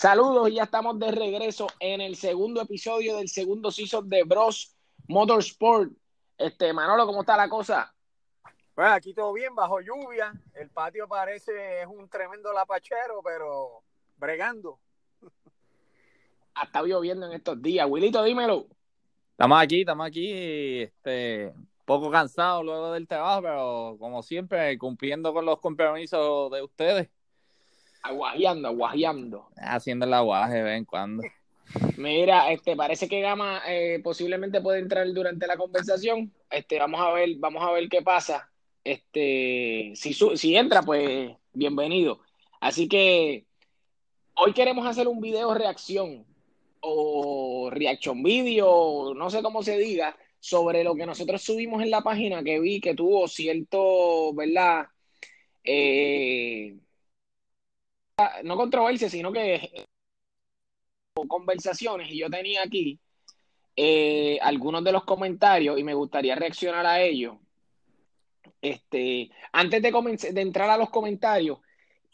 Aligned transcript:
Saludos, 0.00 0.50
ya 0.50 0.62
estamos 0.62 0.98
de 0.98 1.10
regreso 1.10 1.66
en 1.78 2.00
el 2.00 2.16
segundo 2.16 2.62
episodio 2.62 3.18
del 3.18 3.28
segundo 3.28 3.70
season 3.70 4.08
de 4.08 4.24
Bros 4.24 4.74
Motorsport. 5.08 5.92
Este, 6.38 6.72
Manolo, 6.72 7.04
¿cómo 7.04 7.20
está 7.20 7.36
la 7.36 7.50
cosa? 7.50 7.94
Bueno, 8.74 8.92
aquí 8.92 9.12
todo 9.12 9.30
bien, 9.34 9.54
bajo 9.54 9.82
lluvia. 9.82 10.32
El 10.54 10.70
patio 10.70 11.06
parece 11.06 11.82
es 11.82 11.86
un 11.86 12.08
tremendo 12.08 12.50
lapachero, 12.50 13.20
pero 13.22 13.82
bregando. 14.16 14.80
Ha 16.54 16.64
estado 16.64 16.86
lloviendo 16.86 17.26
en 17.26 17.34
estos 17.34 17.60
días. 17.60 17.86
Wilito, 17.86 18.24
dímelo. 18.24 18.68
Estamos 19.32 19.60
aquí, 19.60 19.80
estamos 19.80 20.06
aquí, 20.06 20.80
este, 20.80 21.52
poco 21.84 22.10
cansados 22.10 22.64
luego 22.64 22.92
del 22.92 23.06
trabajo, 23.06 23.42
pero 23.42 23.96
como 23.98 24.22
siempre, 24.22 24.78
cumpliendo 24.78 25.34
con 25.34 25.44
los 25.44 25.60
compromisos 25.60 26.50
de 26.52 26.62
ustedes. 26.62 27.10
Aguajeando, 28.02 28.68
aguajeando. 28.68 29.48
Haciendo 29.56 30.06
el 30.06 30.14
aguaje 30.14 30.54
de 30.54 30.62
vez 30.62 30.78
en 30.78 30.84
cuando. 30.84 31.22
Mira, 31.96 32.50
este, 32.50 32.74
parece 32.74 33.08
que 33.08 33.20
Gama 33.20 33.62
eh, 33.68 34.00
posiblemente 34.02 34.60
puede 34.60 34.80
entrar 34.80 35.06
durante 35.12 35.46
la 35.46 35.56
conversación. 35.56 36.32
Este, 36.50 36.78
vamos 36.78 37.00
a 37.00 37.12
ver, 37.12 37.36
vamos 37.38 37.62
a 37.62 37.70
ver 37.72 37.88
qué 37.88 38.02
pasa. 38.02 38.50
Este, 38.82 39.92
si, 39.94 40.14
si 40.14 40.56
entra, 40.56 40.82
pues 40.82 41.30
bienvenido. 41.52 42.20
Así 42.60 42.88
que 42.88 43.46
hoy 44.34 44.52
queremos 44.52 44.86
hacer 44.86 45.06
un 45.06 45.20
video 45.20 45.54
reacción 45.54 46.26
o 46.80 47.68
reaction 47.70 48.22
video, 48.22 49.12
no 49.14 49.30
sé 49.30 49.42
cómo 49.42 49.62
se 49.62 49.78
diga, 49.78 50.16
sobre 50.40 50.82
lo 50.82 50.94
que 50.94 51.06
nosotros 51.06 51.42
subimos 51.42 51.82
en 51.82 51.90
la 51.90 52.02
página 52.02 52.42
que 52.42 52.58
vi 52.58 52.80
que 52.80 52.94
tuvo 52.94 53.28
cierto, 53.28 54.32
¿verdad? 54.34 54.86
Eh, 55.62 56.76
no 58.44 58.56
controversia, 58.56 59.08
sino 59.08 59.32
que 59.32 59.86
conversaciones 61.28 62.10
y 62.10 62.18
yo 62.18 62.30
tenía 62.30 62.62
aquí 62.62 62.98
eh, 63.76 64.38
algunos 64.42 64.84
de 64.84 64.92
los 64.92 65.04
comentarios 65.04 65.78
y 65.78 65.84
me 65.84 65.94
gustaría 65.94 66.34
reaccionar 66.34 66.86
a 66.86 67.00
ellos. 67.00 67.36
Este, 68.60 69.30
antes 69.52 69.82
de, 69.82 70.32
de 70.32 70.40
entrar 70.40 70.68
a 70.68 70.76
los 70.76 70.90
comentarios, 70.90 71.58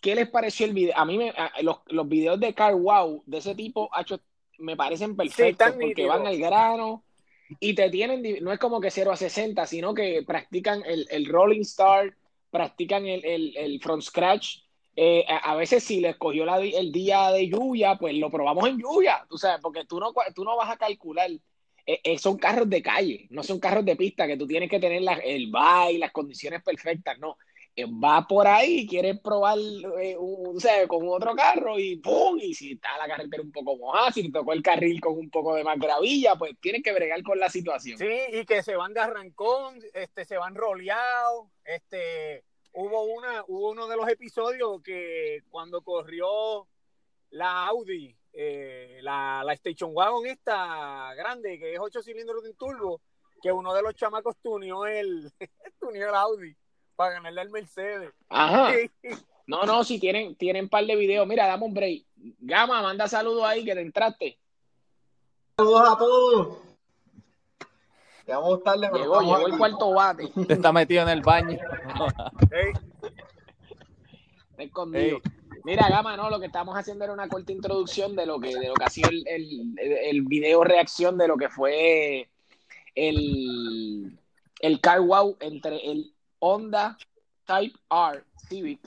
¿qué 0.01 0.15
les 0.15 0.29
pareció 0.29 0.67
el 0.67 0.75
video? 0.75 0.97
A 0.97 1.05
mí 1.05 1.19
me, 1.19 1.33
los, 1.63 1.79
los, 1.87 2.09
videos 2.09 2.39
de 2.39 2.55
Car 2.55 2.75
Wow 2.75 3.23
de 3.27 3.39
ese 3.39 3.55
tipo 3.55 3.91
me 4.59 4.77
parecen 4.77 5.17
perfectos 5.17 5.73
porque 5.73 6.07
van 6.07 6.27
al 6.27 6.39
grano 6.39 7.05
y 7.61 7.75
te 7.75 7.91
tienen, 7.91 8.23
no 8.43 8.53
es 8.53 8.59
como 8.59 8.81
que 8.81 8.91
0 8.91 9.13
a 9.13 9.17
60, 9.17 9.67
sino 9.67 9.95
que 9.95 10.23
practican 10.27 10.83
el, 10.85 11.07
el 11.11 11.27
rolling 11.27 11.63
start, 11.63 12.15
practican 12.51 13.07
el, 13.07 13.25
el, 13.25 13.57
el 13.57 13.81
from 13.81 14.01
scratch 14.01 14.66
eh, 14.99 15.27
a, 15.29 15.55
veces 15.57 15.85
si 15.85 16.01
le 16.01 16.09
escogió 16.09 16.47
el 16.57 16.91
día 16.91 17.31
de 17.31 17.51
lluvia, 17.51 17.97
pues 17.97 18.15
lo 18.15 18.31
probamos 18.31 18.67
en 18.67 18.79
lluvia, 18.79 19.27
tú 19.29 19.37
sabes, 19.37 19.61
porque 19.61 19.85
tú 19.85 20.01
no, 20.01 20.15
tú 20.35 20.43
no 20.43 20.57
vas 20.57 20.71
a 20.71 20.79
calcular. 20.79 21.31
Eh, 21.89 22.01
eh, 22.03 22.19
son 22.19 22.39
carros 22.39 22.69
de 22.69 22.83
calle, 22.83 23.27
no 23.29 23.43
son 23.43 23.61
carros 23.61 23.85
de 23.85 23.95
pista 23.95 24.27
que 24.27 24.39
tú 24.39 24.47
tienes 24.47 24.71
que 24.71 24.81
tener 24.81 25.03
el 25.23 25.51
baile, 25.51 25.99
las 25.99 26.13
condiciones 26.13 26.63
perfectas, 26.63 27.17
no. 27.19 27.37
va 28.03 28.27
por 28.27 28.47
ahí, 28.47 28.89
quieres 28.89 29.21
probar 29.21 29.59
un, 29.59 30.59
con 30.89 31.09
otro 31.09 31.37
carro 31.37 31.79
y 31.79 31.97
¡pum! 31.97 32.39
Y 32.41 32.55
si 32.55 32.73
está 32.73 32.97
la 32.97 33.07
carretera 33.07 33.43
un 33.43 33.53
poco 33.53 33.77
mojada, 33.77 34.11
si 34.11 34.23
te 34.23 34.33
tocó 34.33 34.55
el 34.55 34.63
carril 34.63 34.99
con 35.01 35.17
un 35.17 35.29
poco 35.31 35.55
de 35.55 35.63
más 35.63 35.79
gravilla, 35.79 36.37
pues 36.37 36.53
tienes 36.59 36.83
que 36.83 36.95
bregar 36.95 37.23
con 37.23 37.39
la 37.39 37.51
situación. 37.51 37.99
Sí, 37.99 38.19
y 38.33 38.47
que 38.47 38.63
se 38.63 38.75
van 38.75 38.95
de 38.95 39.01
arrancón, 39.01 39.79
este, 39.93 40.25
se 40.25 40.39
van 40.39 40.55
roleados, 40.55 41.49
este 41.67 42.43
hubo 42.77 43.05
una, 43.05 43.43
hubo 43.49 43.71
uno 43.71 43.87
de 43.89 43.97
los 43.97 44.09
episodios 44.09 44.83
que 44.83 45.43
cuando 45.51 45.81
corrió 45.83 46.69
la 47.31 47.67
Audi, 47.67 48.15
eh, 48.33 48.99
la, 49.03 49.43
la, 49.45 49.53
Station 49.55 49.93
Wagon 49.95 50.27
esta 50.27 51.15
grande, 51.15 51.59
que 51.59 51.75
es 51.75 51.81
8 51.81 52.03
cilindros 52.03 52.43
de 52.43 52.51
un 52.51 52.57
turbo, 52.57 53.01
que 53.41 53.51
uno 53.51 53.73
de 53.73 53.83
los 53.83 53.95
chamacos 53.95 54.37
tuneó 54.43 54.87
el, 54.87 55.33
tuneó 55.81 56.11
el 56.11 56.15
Audi 56.15 56.57
para 56.95 57.15
ganarle 57.15 57.41
al 57.41 57.51
Mercedes. 57.51 58.13
Ajá. 58.29 58.73
No, 59.49 59.63
no, 59.63 59.85
si 59.85 60.01
tienen, 60.01 60.35
tienen 60.35 60.65
un 60.65 60.69
par 60.69 60.85
de 60.85 60.97
videos. 60.97 61.25
Mira, 61.25 61.47
dame 61.47 61.67
un 61.67 61.73
break. 61.73 62.05
Gama, 62.41 62.83
manda 62.83 63.07
saludos 63.07 63.45
ahí 63.45 63.65
que 63.65 63.75
te 63.77 63.81
entraste. 63.81 64.41
Saludos 65.57 65.89
a 65.89 65.97
todos. 65.97 66.66
Ya 68.27 68.39
vamos 68.39 68.63
tarde, 68.65 68.89
llegó, 68.93 69.21
llegó 69.21 69.47
el 69.47 69.57
cuarto 69.57 69.93
bate. 69.93 70.31
Está 70.49 70.73
metido 70.73 71.03
en 71.03 71.09
el 71.11 71.23
baño. 71.23 71.59
Está 74.51 74.63
escondido. 74.63 75.21
Mira, 75.65 75.89
Gama, 75.89 76.17
no, 76.17 76.31
lo 76.31 76.39
que 76.39 76.47
estamos 76.47 76.77
haciendo 76.77 77.05
era 77.05 77.13
una 77.13 77.29
corta 77.29 77.53
introducción 77.53 78.15
de 78.15 78.27
lo 78.27 78.39
que, 78.41 78.57
de 78.57 78.69
lo 78.69 78.75
que 78.75 78.85
ha 78.85 78.89
sido 78.89 79.11
el, 79.11 79.27
el, 79.27 79.79
el 79.79 80.23
video 80.23 80.63
reacción 80.63 81.19
de 81.19 81.29
lo 81.29 81.37
que 81.37 81.49
fue 81.49 82.29
el, 82.95 84.19
el 84.61 84.81
car 84.81 85.01
wow 85.01 85.37
entre 85.41 85.91
el 85.91 86.13
Honda 86.39 86.97
Type 87.45 87.79
R 87.91 88.25
Civic 88.49 88.81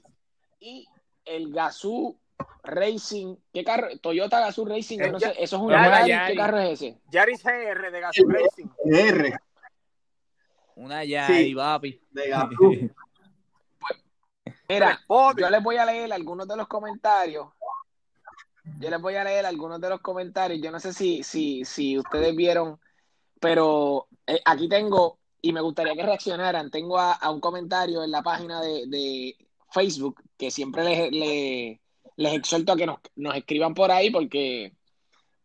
y 0.60 0.88
el 1.26 1.54
Gazoo 1.54 2.16
Racing, 2.64 3.36
¿qué 3.54 3.64
carro? 3.64 3.88
Toyota 4.00 4.40
Gazoo 4.40 4.66
Racing, 4.66 5.00
no 5.12 5.20
sé, 5.20 5.34
eso 5.40 5.56
es 5.56 5.62
un 5.62 5.72
Yaris, 5.72 6.16
¿qué 6.28 6.36
carro 6.36 6.60
es 6.60 6.82
ese? 6.82 6.98
Yaris 7.12 7.44
GR 7.44 7.92
de 7.92 8.00
Gazoo 8.00 8.30
Racing. 8.30 8.68
GR. 8.86 9.40
Una 10.76 11.04
Yaris, 11.04 11.56
papi. 11.56 12.02
De 12.12 12.30
Gazoo. 12.30 12.72
Mira, 14.70 15.00
yo 15.10 15.50
les 15.50 15.64
voy 15.64 15.78
a 15.78 15.86
leer 15.86 16.14
algunos 16.14 16.48
de 16.48 16.56
los 16.56 16.68
comentarios. 16.68 17.48
Yo 18.80 18.90
les 18.90 19.02
voy 19.02 19.16
a 19.16 19.24
leer 19.24 19.48
algunos 19.48 19.82
de 19.82 19.90
los 19.90 20.00
comentarios. 20.00 20.62
Yo 20.62 20.70
no 20.72 20.80
sé 20.80 20.94
si, 20.94 21.24
si, 21.24 21.66
si 21.66 21.98
ustedes 21.98 22.36
vieron, 22.36 22.80
pero 23.40 24.08
eh, 24.28 24.40
aquí 24.46 24.70
tengo, 24.70 25.18
y 25.42 25.54
me 25.54 25.62
gustaría 25.62 25.96
que 25.96 26.04
reaccionaran, 26.04 26.70
tengo 26.70 27.00
a, 27.00 27.18
un 27.32 27.40
comentario 27.40 28.04
en 28.04 28.12
la 28.12 28.22
página 28.22 28.62
de, 28.62 28.86
de 28.88 29.36
Facebook 29.72 30.22
que 30.38 30.52
siempre 30.52 30.84
les, 30.84 31.12
les 31.12 31.80
exhorto 32.28 32.74
a 32.74 32.76
que 32.76 32.86
nos, 32.86 33.00
escriban 33.36 33.74
por 33.74 33.92
ahí 33.92 34.10
porque 34.10 34.74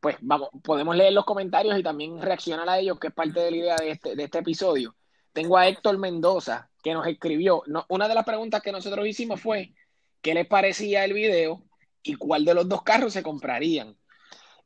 pues 0.00 0.16
vamos, 0.20 0.50
podemos 0.62 0.96
leer 0.96 1.12
los 1.12 1.24
comentarios 1.24 1.78
y 1.78 1.82
también 1.82 2.20
reaccionar 2.20 2.68
a 2.68 2.78
ellos, 2.78 2.98
que 2.98 3.06
es 3.08 3.14
parte 3.14 3.40
de 3.40 3.50
la 3.50 3.56
idea 3.56 3.76
de 3.76 3.90
este, 3.92 4.22
este 4.22 4.38
episodio. 4.38 4.94
Tengo 5.32 5.56
a 5.56 5.66
Héctor 5.66 5.98
Mendoza, 5.98 6.70
que 6.82 6.92
nos 6.92 7.06
escribió. 7.06 7.62
una 7.88 8.06
de 8.06 8.14
las 8.14 8.24
preguntas 8.24 8.60
que 8.60 8.70
nosotros 8.70 9.06
hicimos 9.06 9.40
fue, 9.40 9.72
¿qué 10.20 10.34
les 10.34 10.46
parecía 10.46 11.04
el 11.04 11.14
video 11.14 11.62
y 12.02 12.16
cuál 12.16 12.44
de 12.44 12.54
los 12.54 12.68
dos 12.68 12.82
carros 12.82 13.14
se 13.14 13.22
comprarían? 13.22 13.96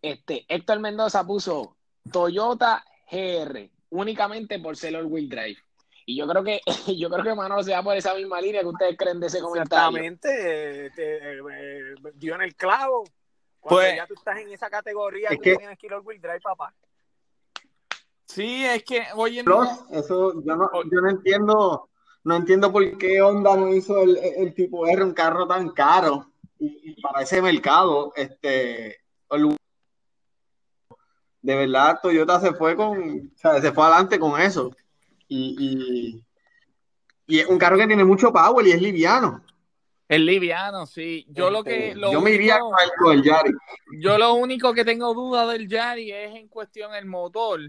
Este, 0.02 0.44
Héctor 0.48 0.80
Mendoza 0.80 1.24
puso 1.26 1.76
Toyota 2.10 2.84
GR, 3.10 3.70
únicamente 3.90 4.58
por 4.58 4.76
ser 4.76 4.96
all-wheel 4.96 5.28
drive. 5.28 5.58
Y 6.08 6.16
yo 6.16 6.26
creo 6.26 6.42
que 6.42 6.62
yo 6.98 7.10
creo 7.10 7.22
que 7.22 7.34
Manolo 7.34 7.62
se 7.62 7.72
va 7.72 7.82
por 7.82 7.94
esa 7.94 8.14
misma 8.14 8.40
línea 8.40 8.62
que 8.62 8.68
ustedes 8.68 8.96
creen 8.96 9.20
de 9.20 9.26
ese 9.26 9.40
comentario. 9.40 9.98
Exactamente, 9.98 10.86
eh, 10.86 10.90
eh, 10.96 11.94
dio 12.14 12.34
en 12.34 12.40
el 12.40 12.56
clavo. 12.56 13.04
Cuando 13.60 13.82
pues, 13.82 13.96
ya 13.96 14.06
tú 14.06 14.14
estás 14.14 14.38
en 14.38 14.48
esa 14.50 14.70
categoría, 14.70 15.28
tú 15.28 15.42
tienes 15.42 15.78
que 15.78 15.86
ir 15.86 15.92
al 15.92 16.00
wheel 16.00 16.18
drive, 16.18 16.40
papá. 16.40 16.74
Sí, 18.24 18.64
es 18.64 18.84
que 18.84 19.02
hoy 19.16 19.40
en 19.40 19.44
día... 19.44 19.78
Eso 19.90 20.42
yo 20.42 20.56
no, 20.56 20.70
yo 20.90 21.00
no 21.02 21.10
entiendo, 21.10 21.90
no 22.24 22.36
entiendo 22.36 22.72
por 22.72 22.96
qué 22.96 23.20
Honda 23.20 23.54
no 23.56 23.74
hizo 23.74 24.00
el, 24.00 24.16
el 24.16 24.54
tipo 24.54 24.86
R 24.86 25.04
un 25.04 25.12
carro 25.12 25.46
tan 25.46 25.70
caro 25.72 26.32
y, 26.58 26.98
para 27.02 27.20
ese 27.20 27.42
mercado, 27.42 28.14
este, 28.16 28.96
de 31.42 31.56
verdad 31.56 31.98
Toyota 32.02 32.40
se 32.40 32.54
fue 32.54 32.76
con, 32.76 33.30
o 33.34 33.38
sea, 33.38 33.60
se 33.60 33.72
fue 33.72 33.84
adelante 33.84 34.18
con 34.18 34.40
eso. 34.40 34.74
Y, 35.28 36.24
y, 37.26 37.40
es 37.40 37.46
un 37.46 37.58
carro 37.58 37.76
que 37.76 37.86
tiene 37.86 38.04
mucho 38.04 38.32
power 38.32 38.66
y 38.66 38.72
es 38.72 38.80
liviano. 38.80 39.44
Es 40.08 40.20
liviano, 40.20 40.86
sí. 40.86 41.26
Yo 41.28 41.50
lo 41.50 41.62
que. 41.62 41.88
Este, 41.88 42.00
yo 42.00 42.20
me 42.22 42.30
iría 42.30 42.58
con 42.98 43.12
el, 43.12 43.22
Yari. 43.22 43.52
Yo 44.00 44.16
lo 44.16 44.34
único 44.34 44.72
que 44.72 44.84
tengo 44.84 45.12
duda 45.12 45.46
del 45.46 45.68
Yari 45.68 46.10
es 46.10 46.34
en 46.34 46.48
cuestión 46.48 46.94
el 46.94 47.04
motor. 47.04 47.60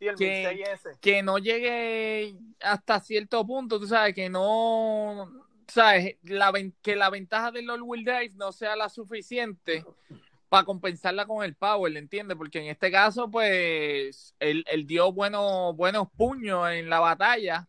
Y 0.00 0.06
el 0.06 0.16
que, 0.16 0.64
que 1.00 1.22
no 1.22 1.38
llegue 1.38 2.36
hasta 2.60 3.00
cierto 3.00 3.46
punto, 3.46 3.78
tú 3.78 3.86
sabes, 3.86 4.14
que 4.14 4.28
no. 4.28 5.30
¿Sabes? 5.68 6.16
La, 6.22 6.52
que 6.82 6.96
la 6.96 7.10
ventaja 7.10 7.52
del 7.52 7.70
all-wheel 7.70 8.04
drive 8.04 8.32
no 8.34 8.52
sea 8.52 8.74
la 8.74 8.88
suficiente 8.88 9.84
para 10.48 10.64
compensarla 10.64 11.26
con 11.26 11.44
el 11.44 11.54
power, 11.54 11.96
¿entiendes? 11.96 12.36
Porque 12.36 12.60
en 12.60 12.68
este 12.68 12.90
caso, 12.90 13.30
pues, 13.30 14.34
él, 14.40 14.64
dio 14.86 15.12
buenos, 15.12 15.76
buenos 15.76 16.08
puños 16.16 16.70
en 16.70 16.88
la 16.88 17.00
batalla 17.00 17.68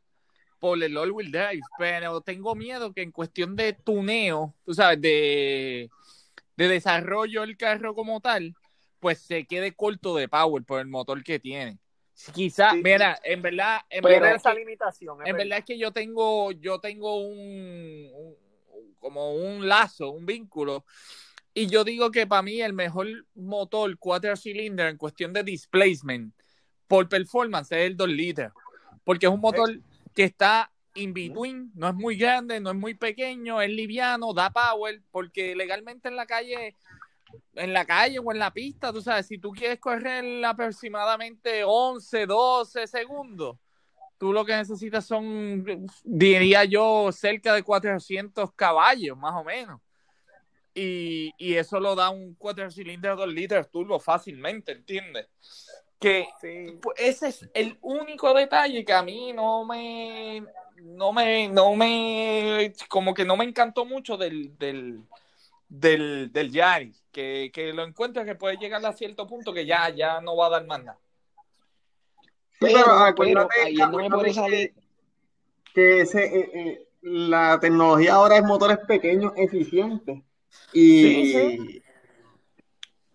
por 0.59 0.81
el 0.81 0.97
all-wheel 0.97 1.31
drive, 1.31 1.61
pero 1.77 2.21
tengo 2.21 2.55
miedo 2.55 2.93
que 2.93 3.01
en 3.01 3.11
cuestión 3.11 3.55
de 3.55 3.73
tuneo, 3.73 4.55
tú 4.65 4.73
sabes, 4.73 5.01
de, 5.01 5.89
de 6.57 6.67
desarrollo 6.67 7.41
del 7.41 7.57
carro 7.57 7.95
como 7.95 8.19
tal, 8.19 8.55
pues 8.99 9.19
se 9.19 9.45
quede 9.45 9.73
corto 9.73 10.15
de 10.15 10.27
power 10.27 10.63
por 10.63 10.81
el 10.81 10.87
motor 10.87 11.23
que 11.23 11.39
tiene. 11.39 11.79
Quizá, 12.33 12.73
mira, 12.73 13.17
en 13.23 13.41
verdad, 13.41 13.79
en 13.89 14.03
verdad, 14.03 14.35
esa 14.35 14.53
limitación. 14.53 15.25
En 15.25 15.37
verdad. 15.37 15.59
es 15.59 15.65
que 15.65 15.77
yo 15.77 15.93
tengo, 15.93 16.51
yo 16.51 16.79
tengo 16.79 17.21
un 17.21 18.35
como 18.99 19.33
un 19.33 19.67
lazo, 19.67 20.11
un 20.11 20.25
vínculo 20.25 20.85
Y 21.53 21.67
yo 21.67 21.83
digo 21.83 22.11
que 22.11 22.27
para 22.27 22.41
mí 22.41 22.61
el 22.61 22.73
mejor 22.73 23.07
motor 23.35 23.97
cuatro 23.97 24.35
cilindros 24.35 24.89
en 24.89 24.97
cuestión 24.97 25.33
de 25.33 25.43
displacement 25.43 26.33
por 26.87 27.09
performance 27.09 27.71
es 27.71 27.87
el 27.87 27.97
2 27.97 28.09
litros. 28.09 28.53
Porque 29.03 29.25
es 29.25 29.31
un 29.31 29.41
motor 29.41 29.79
que 30.13 30.23
está 30.23 30.71
in 30.95 31.13
between, 31.13 31.71
no 31.75 31.87
es 31.89 31.95
muy 31.95 32.15
grande, 32.15 32.59
no 32.59 32.71
es 32.71 32.75
muy 32.75 32.93
pequeño, 32.93 33.61
es 33.61 33.69
liviano, 33.69 34.33
da 34.33 34.49
power, 34.49 35.01
porque 35.11 35.55
legalmente 35.55 36.09
en 36.09 36.15
la 36.15 36.25
calle, 36.25 36.75
en 37.55 37.73
la 37.73 37.85
calle 37.85 38.19
o 38.19 38.31
en 38.31 38.39
la 38.39 38.51
pista, 38.51 38.91
tú 38.91 39.01
sabes, 39.01 39.27
si 39.27 39.37
tú 39.37 39.51
quieres 39.51 39.79
correr 39.79 40.43
aproximadamente 40.43 41.63
11, 41.63 42.25
12 42.25 42.87
segundos, 42.87 43.57
tú 44.17 44.33
lo 44.33 44.43
que 44.43 44.55
necesitas 44.55 45.05
son, 45.05 45.87
diría 46.03 46.65
yo, 46.65 47.11
cerca 47.11 47.53
de 47.53 47.63
400 47.63 48.51
caballos, 48.53 49.17
más 49.17 49.33
o 49.35 49.43
menos. 49.43 49.79
Y, 50.81 51.33
y 51.37 51.55
eso 51.55 51.77
lo 51.81 51.93
da 51.93 52.09
un 52.09 52.35
cuatro 52.35 52.71
cilindros 52.71 53.17
2 53.17 53.27
litros 53.33 53.69
turbo 53.69 53.99
fácilmente, 53.99 54.71
¿entiendes? 54.71 55.27
Que 55.99 56.29
pues, 56.81 56.97
ese 56.97 57.27
es 57.27 57.49
el 57.53 57.77
único 57.81 58.33
detalle 58.33 58.85
que 58.85 58.93
a 58.93 59.03
mí 59.03 59.33
no 59.33 59.65
me, 59.65 60.41
no 60.77 61.11
me, 61.11 61.49
no 61.49 61.75
me, 61.75 62.73
como 62.87 63.13
que 63.13 63.25
no 63.25 63.35
me 63.35 63.43
encantó 63.43 63.83
mucho 63.83 64.15
del, 64.15 64.57
del, 64.57 65.01
del, 65.67 66.31
del 66.31 66.49
Yaris, 66.49 67.03
que, 67.11 67.51
que 67.53 67.73
lo 67.73 67.83
encuentro 67.83 68.23
que 68.23 68.35
puede 68.35 68.55
llegar 68.55 68.85
a 68.85 68.93
cierto 68.93 69.27
punto 69.27 69.51
que 69.51 69.65
ya, 69.65 69.89
ya 69.89 70.21
no 70.21 70.37
va 70.37 70.47
a 70.47 70.51
dar 70.51 70.65
más 70.65 70.81
nada. 70.81 70.99
Pero, 72.57 72.85
pero, 73.17 73.49
que, 73.49 74.73
que 75.73 76.01
ese, 76.01 76.23
eh, 76.23 76.51
eh, 76.53 76.87
la 77.01 77.59
tecnología 77.59 78.13
ahora 78.13 78.37
es 78.37 78.43
motores 78.43 78.77
pequeños, 78.87 79.33
eficientes. 79.35 80.23
Y, 80.73 81.81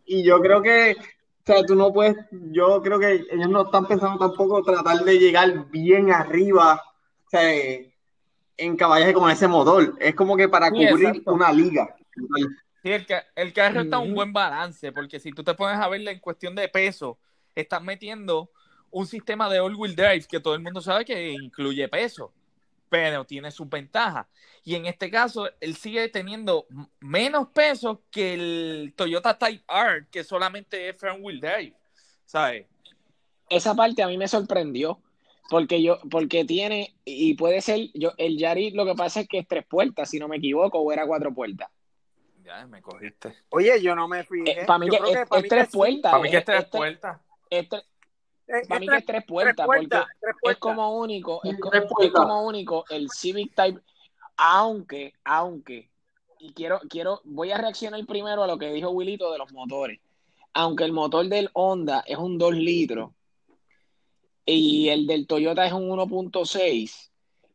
y 0.05 0.25
yo 0.25 0.41
creo 0.41 0.63
que, 0.63 0.97
o 0.99 1.43
sea, 1.45 1.65
tú 1.65 1.75
no 1.75 1.93
puedes, 1.93 2.17
yo 2.31 2.83
creo 2.83 2.99
que 2.99 3.25
ellos 3.31 3.49
no 3.49 3.65
están 3.65 3.87
pensando 3.87 4.19
tampoco 4.19 4.63
tratar 4.63 5.05
de 5.05 5.19
llegar 5.19 5.71
bien 5.71 6.11
arriba, 6.11 6.83
o 7.27 7.31
sea, 7.31 7.43
en 8.57 8.77
caballaje 8.77 9.15
con 9.15 9.31
ese 9.31 9.49
motor. 9.49 9.97
Es 10.01 10.15
como 10.15 10.37
que 10.37 10.49
para 10.49 10.71
cubrir 10.71 11.23
una 11.27 11.53
liga. 11.53 11.95
Sí, 12.83 12.93
el, 12.93 13.07
el 13.35 13.53
carro 13.53 13.81
está 13.81 13.97
en 13.97 14.09
un 14.09 14.15
buen 14.15 14.33
balance, 14.33 14.93
porque 14.93 15.19
si 15.19 15.33
tú 15.33 15.43
te 15.43 15.55
pones 15.55 15.79
a 15.79 15.89
verle 15.89 16.11
en 16.11 16.21
cuestión 16.21 16.55
de 16.55 16.69
peso, 16.69 17.19
estás 17.55 17.83
metiendo 17.83 18.51
un 18.91 19.07
sistema 19.07 19.49
de 19.49 19.59
all-wheel 19.59 19.97
drive 19.97 20.27
que 20.29 20.39
todo 20.39 20.55
el 20.55 20.61
mundo 20.61 20.81
sabe 20.81 21.05
que 21.05 21.33
incluye 21.33 21.89
peso, 21.89 22.33
pero 22.95 23.25
tiene 23.25 23.51
sus 23.51 23.69
ventajas. 23.69 24.29
Y 24.63 24.77
en 24.77 24.87
este 24.87 25.11
caso, 25.11 25.51
él 25.59 25.75
sigue 25.75 26.09
teniendo 26.11 26.65
menos 27.01 27.49
peso 27.49 28.05
que 28.09 28.35
el 28.35 28.95
Toyota 28.95 29.37
Type 29.37 29.65
R, 29.69 30.07
que 30.13 30.23
solamente 30.23 30.89
es 30.89 30.97
front-wheel 30.97 31.41
drive, 31.41 31.75
¿sabes? 32.25 32.67
Esa 33.49 33.75
parte 33.75 34.05
a 34.05 34.07
mí 34.07 34.17
me 34.17 34.29
sorprendió, 34.29 35.01
porque 35.51 35.83
yo, 35.83 35.99
porque 36.09 36.45
tiene, 36.45 36.95
y 37.05 37.35
puede 37.35 37.63
ser, 37.63 37.91
yo, 37.95 38.13
el 38.17 38.39
Yaris 38.39 38.75
lo 38.75 38.87
que 38.87 38.95
pasa 38.95 39.23
es 39.23 39.29
que 39.29 39.39
es 39.39 39.49
tres 39.49 39.67
puertas, 39.67 40.09
si 40.09 40.21
no 40.21 40.29
me 40.29 40.37
equivoco, 40.37 40.79
o 40.79 40.93
era 40.93 41.05
cuatro 41.05 41.35
puertas. 41.35 41.69
Ya, 42.45 42.65
me 42.69 42.81
cogiste. 42.81 43.35
Oye, 43.49 43.83
yo 43.83 43.97
no 43.97 44.07
me 44.07 44.23
fijé. 44.23 44.61
Eh, 44.61 44.65
para 44.67 44.79
mí, 44.79 44.89
que, 44.89 44.99
es, 44.99 45.49
tres 45.49 45.69
puertas. 45.69 46.13
Para 46.13 46.23
mí 46.23 46.31
que 46.31 46.37
es 46.37 46.45
tres 46.45 46.67
puertas. 46.67 47.21
Para 48.47 48.81
mí 48.81 48.87
que 48.87 48.97
es 48.97 49.07
tres 49.07 49.25
puertas, 49.25 49.67
porque 49.67 49.89
es 50.51 50.57
como 50.59 50.99
único, 50.99 51.41
es, 51.45 51.57
como 52.13 52.47
único 52.47 52.85
el 52.91 53.09
Civic 53.11 53.55
Type, 53.55 53.81
aunque, 54.37 55.15
aunque, 55.25 55.89
y 56.39 56.53
quiero, 56.53 56.81
quiero, 56.91 57.23
voy 57.25 57.53
a 57.53 57.59
reaccionar 57.59 58.05
primero 58.05 58.43
a 58.43 58.47
lo 58.47 58.59
que 58.59 58.71
dijo 58.71 58.91
Wilito 58.91 59.33
de 59.33 59.39
los 59.39 59.53
motores. 59.53 60.01
Aunque 60.53 60.85
el 60.85 60.93
motor 60.93 61.27
del 61.27 61.51
Honda 61.55 62.05
es 62.07 62.19
un 62.19 62.39
2 62.39 62.55
litros 62.55 63.11
y 64.45 64.89
el 64.91 65.07
del 65.07 65.27
Toyota 65.27 65.67
es 65.67 65.73
un 65.73 65.89
1.6, 65.89 67.11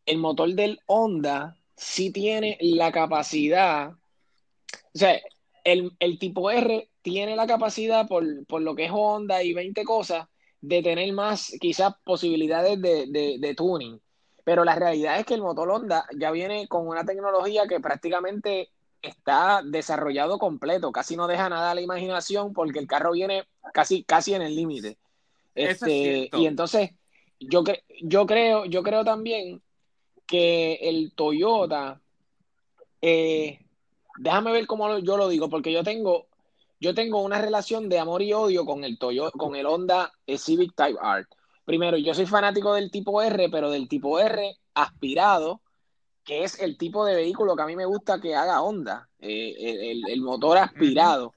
el 0.07 0.18
motor 0.18 0.50
del 0.50 0.80
Honda 0.88 1.56
sí 1.75 2.12
tiene 2.12 2.57
la 2.62 2.92
capacidad, 2.92 3.92
o 3.92 4.97
sea, 4.97 5.21
el, 5.63 6.19
tipo 6.19 6.50
R 6.50 6.89
tiene 7.03 7.35
la 7.35 7.45
capacidad 7.45 8.07
por, 8.07 8.45
por 8.47 8.63
lo 8.63 8.75
que 8.75 8.85
es 8.85 8.92
Honda 8.92 9.44
y 9.44 9.53
20 9.53 9.83
cosas 9.83 10.27
de 10.61 10.81
tener 10.83 11.11
más 11.13 11.53
quizás 11.59 11.94
posibilidades 12.03 12.81
de, 12.81 13.53
tuning. 13.56 14.00
Pero 14.44 14.63
la 14.63 14.75
realidad 14.75 15.19
es 15.19 15.25
que 15.25 15.35
el 15.35 15.41
motor 15.41 15.69
Honda 15.69 16.06
ya 16.17 16.31
viene 16.31 16.67
con 16.67 16.88
una 16.88 17.06
tecnología 17.06 17.67
que 17.67 17.79
prácticamente 17.79 18.69
está 19.01 19.61
desarrollado 19.63 20.39
completo, 20.39 20.91
casi 20.91 21.15
no 21.15 21.27
deja 21.27 21.50
nada 21.50 21.71
a 21.71 21.75
la 21.75 21.81
imaginación 21.81 22.53
porque 22.53 22.79
el 22.79 22.88
carro 22.88 23.11
viene 23.11 23.45
casi, 23.73 24.03
casi 24.03 24.33
en 24.33 24.41
el 24.41 24.56
límite. 24.56 24.97
Este, 25.56 26.29
y 26.33 26.45
entonces, 26.45 26.91
yo, 27.39 27.63
yo, 28.01 28.25
creo, 28.25 28.65
yo 28.65 28.83
creo 28.83 29.03
también 29.03 29.61
que 30.25 30.75
el 30.81 31.13
Toyota, 31.13 32.01
eh, 33.01 33.59
déjame 34.17 34.51
ver 34.51 34.67
cómo 34.67 35.00
yo 35.00 35.17
lo 35.17 35.29
digo, 35.29 35.50
porque 35.50 35.71
yo 35.71 35.83
tengo 35.83 36.28
yo 36.79 36.93
tengo 36.93 37.21
una 37.21 37.39
relación 37.39 37.89
de 37.89 37.99
amor 37.99 38.21
y 38.21 38.33
odio 38.33 38.65
con 38.65 38.83
el 38.83 38.97
Toyota, 38.97 39.37
con 39.37 39.55
el 39.55 39.65
Honda 39.65 40.11
Civic 40.37 40.73
Type 40.75 40.99
R. 41.01 41.25
Primero, 41.65 41.97
yo 41.97 42.13
soy 42.13 42.25
fanático 42.25 42.73
del 42.73 42.89
tipo 42.89 43.21
R, 43.21 43.49
pero 43.49 43.69
del 43.69 43.87
tipo 43.87 44.19
R 44.19 44.57
aspirado, 44.73 45.61
que 46.23 46.43
es 46.43 46.59
el 46.59 46.77
tipo 46.77 47.05
de 47.05 47.15
vehículo 47.15 47.55
que 47.55 47.61
a 47.61 47.67
mí 47.67 47.75
me 47.75 47.85
gusta 47.85 48.19
que 48.19 48.35
haga 48.35 48.61
Honda, 48.61 49.09
eh, 49.19 49.93
el, 50.07 50.21
motor 50.21 50.57
aspirado. 50.57 51.33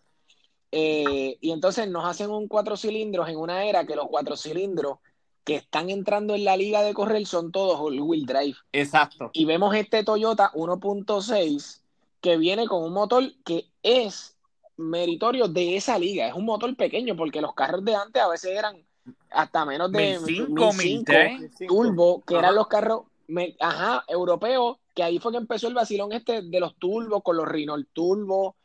Eh, 0.70 1.36
y 1.40 1.50
entonces 1.50 1.88
nos 1.88 2.06
hacen 2.06 2.30
un 2.30 2.48
cuatro 2.48 2.78
cilindros 2.78 3.28
en 3.28 3.36
una 3.36 3.66
era 3.66 3.84
que 3.84 3.94
los 3.94 4.08
cuatro 4.08 4.36
cilindros 4.36 4.98
que 5.44 5.56
están 5.56 5.90
entrando 5.90 6.34
en 6.34 6.44
la 6.44 6.56
liga 6.56 6.82
de 6.82 6.94
correr 6.94 7.26
son 7.26 7.52
todos 7.52 7.78
all-wheel 7.78 8.24
drive. 8.24 8.56
Exacto. 8.72 9.30
Y 9.34 9.44
vemos 9.44 9.74
este 9.74 10.04
Toyota 10.04 10.50
1.6 10.54 11.82
que 12.20 12.36
viene 12.36 12.66
con 12.66 12.84
un 12.84 12.92
motor 12.92 13.24
que 13.44 13.70
es 13.82 14.36
meritorio 14.76 15.48
de 15.48 15.76
esa 15.76 15.98
liga. 15.98 16.26
Es 16.26 16.34
un 16.34 16.44
motor 16.44 16.74
pequeño 16.76 17.16
porque 17.16 17.40
los 17.40 17.54
carros 17.54 17.84
de 17.84 17.94
antes 17.94 18.22
a 18.22 18.28
veces 18.28 18.56
eran 18.56 18.76
hasta 19.30 19.64
menos 19.64 19.90
de 19.90 20.18
1005 20.20 21.12
turbo, 21.66 22.22
que 22.26 22.36
eran 22.36 22.54
los 22.54 22.68
carros 22.68 23.02
ajá, 23.60 24.04
europeos, 24.08 24.78
que 24.94 25.02
ahí 25.02 25.18
fue 25.18 25.32
que 25.32 25.38
empezó 25.38 25.68
el 25.68 25.74
vacilón 25.74 26.12
este 26.12 26.42
de 26.42 26.60
los 26.60 26.76
turbos, 26.76 27.22
con 27.22 27.36
los 27.36 27.48
Renault 27.48 27.88
Turbo, 27.92 28.56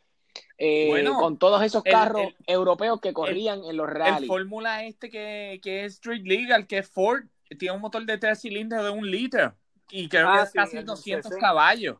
eh, 0.57 1.06
con 1.19 1.38
todos 1.38 1.61
esos 1.64 1.83
carros 1.83 2.33
europeos 2.45 2.99
que 2.99 3.14
corrían 3.14 3.64
en 3.64 3.78
los 3.78 3.90
rallies. 3.90 4.21
El 4.21 4.28
Fórmula 4.28 4.83
este 4.83 5.09
que, 5.09 5.59
que, 5.64 5.85
es 5.85 5.94
Street 5.94 6.23
Legal, 6.26 6.68
que 6.68 6.80
es 6.80 6.90
Ford, 6.90 7.23
tiene 7.57 7.76
un 7.76 7.81
motor 7.81 8.06
de 8.06 8.18
tres 8.18 8.42
cilindros 8.42 8.83
de 8.83 8.90
un 8.90 9.09
litro 9.09 9.56
y 9.90 10.09
creo 10.09 10.31
que 10.31 10.40
ah, 10.40 10.44
es 10.44 10.52
casi 10.52 10.78
200 10.78 11.31
caballos. 11.37 11.97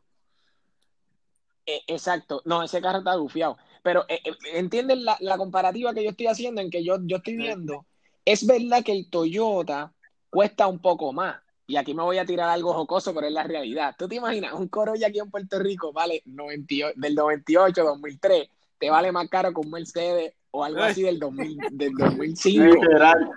E, 1.66 1.82
exacto, 1.88 2.42
no, 2.46 2.64
ese 2.64 2.82
carro 2.82 3.00
está 3.00 3.16
bufiado. 3.16 3.58
Pero 3.88 4.04
eh, 4.10 4.20
eh, 4.26 4.36
entienden 4.56 5.06
la, 5.06 5.38
comparativa 5.38 5.94
que 5.94 6.04
yo 6.04 6.10
estoy 6.10 6.28
haciendo 6.28 6.60
en 6.60 6.70
que 6.70 6.84
yo, 6.84 6.98
yo 7.04 7.18
estoy 7.18 7.38
viendo. 7.38 7.86
Es 8.26 8.46
verdad 8.46 8.84
que 8.84 8.92
el 8.92 9.10
Toyota 9.10 9.94
cuesta 10.30 10.68
un 10.68 10.80
poco 10.80 11.14
más. 11.14 11.38
Y 11.68 11.78
aquí 11.78 11.94
me 11.94 12.04
voy 12.04 12.18
a 12.18 12.26
tirar 12.26 12.50
algo 12.50 12.74
jocoso, 12.74 13.14
pero 13.14 13.28
es 13.28 13.32
la 13.32 13.44
realidad. 13.44 13.96
¿Tú 13.98 14.10
te 14.10 14.16
imaginas? 14.16 14.52
Un 14.52 14.68
Corolla 14.68 15.08
aquí 15.08 15.20
en 15.20 15.32
Puerto 15.32 15.58
Rico 15.60 15.94
vale 15.94 16.22
98, 16.26 17.00
del 17.00 17.16
98, 17.16 17.82
2003, 17.82 18.50
te 18.78 18.90
vale 18.90 19.14
más 19.14 19.30
caro 19.30 19.54
que 19.54 19.62
un 19.62 19.72
Mercedes 19.72 20.34
o 20.52 20.66
algo 20.66 20.82
así 20.82 21.04
del, 21.04 21.18
2000, 21.18 21.58
del 21.72 21.94
2005. 21.98 22.76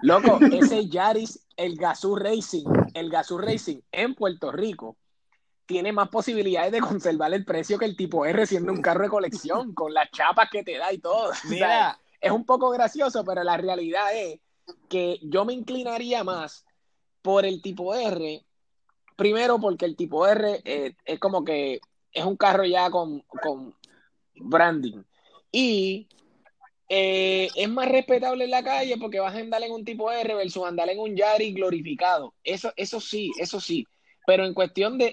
Loco, 0.02 0.40
ese 0.50 0.88
Yaris, 0.88 1.46
el 1.56 1.76
Gazoo 1.76 2.16
Racing, 2.16 2.66
el 2.94 3.08
Gazoo 3.08 3.38
Racing 3.38 3.78
en 3.92 4.16
Puerto 4.16 4.50
Rico, 4.50 4.96
tiene 5.70 5.92
más 5.92 6.08
posibilidades 6.08 6.72
de 6.72 6.80
conservar 6.80 7.32
el 7.32 7.44
precio 7.44 7.78
que 7.78 7.84
el 7.84 7.96
tipo 7.96 8.26
R 8.26 8.44
siendo 8.44 8.72
un 8.72 8.82
carro 8.82 9.04
de 9.04 9.08
colección, 9.08 9.72
con 9.74 9.94
las 9.94 10.10
chapas 10.10 10.50
que 10.50 10.64
te 10.64 10.76
da 10.76 10.92
y 10.92 10.98
todo. 10.98 11.30
Mira, 11.44 11.96
es 12.20 12.32
un 12.32 12.44
poco 12.44 12.70
gracioso, 12.70 13.24
pero 13.24 13.44
la 13.44 13.56
realidad 13.56 14.12
es 14.12 14.40
que 14.88 15.20
yo 15.22 15.44
me 15.44 15.52
inclinaría 15.52 16.24
más 16.24 16.64
por 17.22 17.44
el 17.44 17.62
tipo 17.62 17.94
R, 17.94 18.44
primero 19.14 19.60
porque 19.60 19.84
el 19.84 19.94
tipo 19.94 20.26
R 20.26 20.60
eh, 20.64 20.96
es 21.04 21.20
como 21.20 21.44
que 21.44 21.80
es 22.12 22.24
un 22.24 22.36
carro 22.36 22.64
ya 22.64 22.90
con, 22.90 23.20
con 23.20 23.72
branding. 24.34 25.04
Y 25.52 26.08
eh, 26.88 27.48
es 27.54 27.68
más 27.68 27.88
respetable 27.88 28.42
en 28.42 28.50
la 28.50 28.64
calle 28.64 28.96
porque 28.98 29.20
vas 29.20 29.36
a 29.36 29.38
andar 29.38 29.62
en 29.62 29.70
un 29.70 29.84
tipo 29.84 30.10
R 30.10 30.34
versus 30.34 30.66
andar 30.66 30.88
en 30.88 30.98
un 30.98 31.14
Yari 31.14 31.52
glorificado. 31.52 32.34
Eso, 32.42 32.72
eso 32.74 32.98
sí, 32.98 33.30
eso 33.38 33.60
sí. 33.60 33.86
Pero 34.30 34.44
en 34.44 34.54
cuestión 34.54 34.96
de 34.96 35.08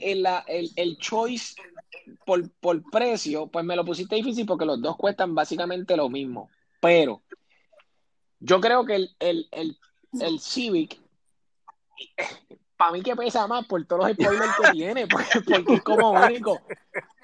el, 0.76 0.98
choice 1.00 1.56
por, 2.24 2.92
precio, 2.92 3.48
pues 3.48 3.66
me 3.66 3.76
lo 3.76 3.84
pusiste 3.84 4.14
difícil 4.14 4.46
porque 4.46 4.64
los 4.64 4.80
dos 4.80 4.96
cuestan 4.96 5.34
básicamente 5.34 5.98
lo 5.98 6.08
mismo. 6.08 6.52
Pero 6.80 7.24
yo 8.40 8.62
creo 8.62 8.86
que 8.86 9.10
el, 9.18 9.50
el, 9.50 10.40
Civic, 10.40 11.02
para 12.78 12.92
mí 12.92 13.02
que 13.02 13.16
pesa 13.16 13.48
más 13.48 13.66
por 13.66 13.84
todos 13.88 14.04
los 14.04 14.12
spoilers 14.12 14.56
que 14.62 14.72
tiene, 14.74 15.08
porque, 15.08 15.74
es 15.74 15.82
como 15.82 16.12
único, 16.12 16.62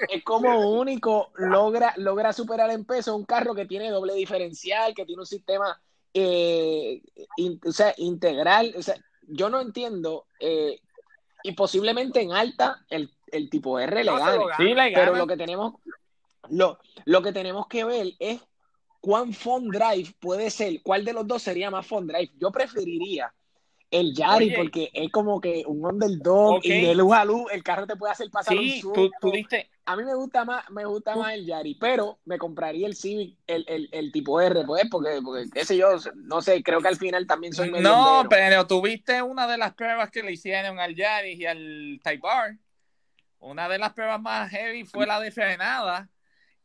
es 0.09 0.23
como 0.23 0.71
único, 0.71 1.31
logra, 1.35 1.93
logra 1.97 2.33
superar 2.33 2.71
en 2.71 2.85
peso 2.85 3.15
un 3.15 3.25
carro 3.25 3.53
que 3.53 3.67
tiene 3.67 3.91
doble 3.91 4.15
diferencial, 4.15 4.95
que 4.95 5.05
tiene 5.05 5.19
un 5.19 5.27
sistema 5.27 5.79
eh, 6.15 7.03
o 7.63 7.71
sea, 7.71 7.93
integral, 7.97 8.73
o 8.75 8.81
sea, 8.81 8.95
yo 9.27 9.51
no 9.51 9.61
entiendo, 9.61 10.25
eh, 10.39 10.79
y 11.43 11.51
posiblemente 11.51 12.21
en 12.21 12.31
alta 12.31 12.83
el, 12.89 13.09
tipo 13.49 13.79
R 13.79 14.03
le 14.03 14.11
gane, 14.11 14.91
pero 14.93 15.15
lo 15.15 15.27
que 15.27 15.37
tenemos, 15.37 15.73
lo, 16.49 16.79
lo 17.05 17.21
que 17.21 17.33
tenemos 17.33 17.67
que 17.67 17.83
ver 17.83 18.07
es 18.19 18.41
cuán 19.01 19.33
fun 19.33 19.69
drive 19.69 20.15
puede 20.19 20.49
ser, 20.49 20.81
cuál 20.81 21.03
de 21.03 21.13
los 21.13 21.27
dos 21.27 21.43
sería 21.43 21.69
más 21.69 21.85
fun 21.85 22.07
drive. 22.07 22.31
Yo 22.39 22.51
preferiría 22.51 23.33
el 23.93 24.13
Yari, 24.13 24.55
porque 24.55 24.89
es 24.91 25.11
como 25.11 25.39
que 25.39 25.63
un 25.67 25.85
underdog 25.85 26.59
y 26.63 26.81
de 26.81 26.95
luz 26.95 27.13
a 27.13 27.23
luz 27.23 27.43
el 27.51 27.63
carro 27.63 27.85
te 27.85 27.95
puede 27.95 28.11
hacer 28.11 28.29
pasar 28.31 28.57
un 28.57 28.81
tú, 28.81 29.11
tú 29.21 29.31
diste... 29.31 29.69
A 29.85 29.97
mí 29.97 30.03
me 30.03 30.15
gusta 30.15 30.45
más, 30.45 30.69
me 30.71 30.85
gusta 30.85 31.13
más 31.15 31.33
el 31.33 31.45
Yari, 31.45 31.75
pero 31.75 32.17
me 32.23 32.37
compraría 32.37 32.87
el 32.87 32.95
Civic, 32.95 33.37
el, 33.45 33.65
el, 33.67 33.89
el 33.91 34.13
tipo 34.13 34.39
R, 34.39 34.63
pues, 34.65 34.85
porque, 34.89 35.19
porque, 35.21 35.65
sé 35.65 35.75
yo, 35.75 35.97
no 36.15 36.41
sé, 36.41 36.63
creo 36.63 36.79
que 36.79 36.87
al 36.87 36.95
final 36.95 37.27
también 37.27 37.53
soy 37.53 37.69
medio 37.69 37.83
No, 37.83 38.25
pero 38.29 38.65
tuviste 38.65 39.21
una 39.21 39.45
de 39.45 39.57
las 39.57 39.73
pruebas 39.73 40.09
que 40.09 40.23
le 40.23 40.31
hicieron 40.31 40.79
al 40.79 40.95
Yari 40.95 41.33
y 41.33 41.45
al 41.45 41.99
Type 42.01 42.25
R. 42.25 42.57
Una 43.39 43.67
de 43.67 43.77
las 43.77 43.91
pruebas 43.91 44.21
más 44.21 44.49
heavy 44.51 44.85
fue 44.85 45.05
la 45.05 45.19
de 45.19 45.31
frenada. 45.31 46.09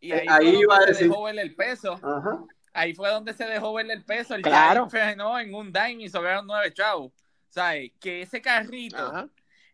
Y 0.00 0.12
ahí, 0.12 0.26
ahí 0.30 0.60
iba 0.60 0.76
a 0.76 0.86
decir... 0.86 1.10
el 1.38 1.54
peso. 1.56 1.94
Ajá 1.94 2.46
ahí 2.78 2.94
fue 2.94 3.10
donde 3.10 3.32
se 3.34 3.44
dejó 3.44 3.72
ver 3.74 3.90
el 3.90 4.04
peso. 4.04 4.34
El 4.34 4.42
claro. 4.42 4.88
frenó 4.88 5.38
en 5.38 5.54
un 5.54 5.72
dime 5.72 6.04
y 6.04 6.08
sobraron 6.08 6.46
nueve 6.46 6.72
chavos. 6.72 7.12
¿Sabes? 7.48 7.92
Que 8.00 8.22
ese 8.22 8.40
carrito 8.40 9.30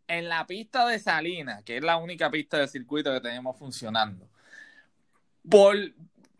en 0.07 0.29
la 0.29 0.47
pista 0.47 0.87
de 0.87 0.99
Salinas, 0.99 1.63
que 1.65 1.79
es 1.79 1.83
la 1.83 1.97
única 1.97 2.31
pista 2.31 2.59
de 2.59 2.69
circuito 2.69 3.13
que 3.13 3.21
tenemos 3.21 3.59
funcionando, 3.59 4.29
por, 5.49 5.77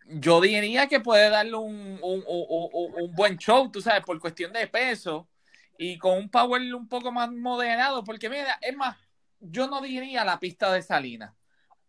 yo 0.07 0.41
diría 0.41 0.87
que 0.87 1.01
puede 1.01 1.29
darle 1.31 1.57
un, 1.57 1.99
un, 2.03 3.15
buen 3.15 3.37
show, 3.37 3.71
tú 3.71 3.81
sabes, 3.81 4.05
por 4.05 4.19
cuestión 4.21 4.53
de 4.53 4.67
peso 4.67 5.29
y 5.77 5.99
con 5.99 6.19
un 6.19 6.29
power 6.29 6.75
un 6.75 6.89
poco 6.89 7.11
más 7.11 7.31
moderado, 7.33 8.05
porque 8.05 8.31
mira, 8.31 8.59
es 8.61 8.77
más, 8.77 8.97
yo 9.41 9.67
no 9.67 9.81
diría 9.81 10.25
la 10.25 10.39
pista 10.39 10.73
de 10.73 10.83
Salinas 10.83 11.33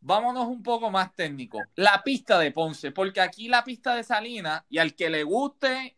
vámonos 0.05 0.45
un 0.45 0.62
poco 0.62 0.91
más 0.91 1.13
técnico. 1.15 1.59
La 1.75 2.03
pista 2.03 2.38
de 2.38 2.51
Ponce, 2.51 2.91
porque 2.91 3.21
aquí 3.21 3.47
la 3.47 3.63
pista 3.63 3.95
de 3.95 4.03
Salinas, 4.03 4.63
y 4.69 4.77
al 4.77 4.93
que 4.93 5.09
le 5.09 5.24
guste 5.24 5.97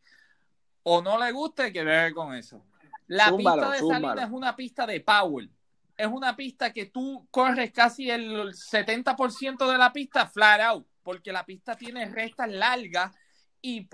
o 0.84 1.02
no 1.02 1.20
le 1.20 1.32
guste, 1.34 1.74
que 1.74 1.84
ver 1.84 2.14
con 2.14 2.34
eso. 2.34 2.64
La 3.08 3.36
pista 3.36 3.72
de 3.72 3.80
Salinas 3.80 4.26
es 4.26 4.32
una 4.32 4.56
pista 4.56 4.88
de 4.88 5.02
power. 5.02 5.50
Es 5.98 6.08
una 6.08 6.36
pista 6.38 6.72
que 6.72 6.86
tú 6.86 7.28
corres 7.32 7.72
casi 7.72 8.10
el 8.10 8.54
70% 8.54 9.70
de 9.70 9.78
la 9.78 9.92
pista 9.92 10.26
flat 10.26 10.62
out, 10.62 10.88
porque 11.04 11.34
la 11.34 11.46
pista 11.46 11.76
tiene 11.76 12.06
restas 12.06 12.50
largas 12.50 13.14
y, 13.62 13.88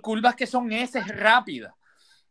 curvas 0.00 0.36
que 0.36 0.46
son 0.46 0.72
S 0.72 0.98
rápidas. 1.02 1.74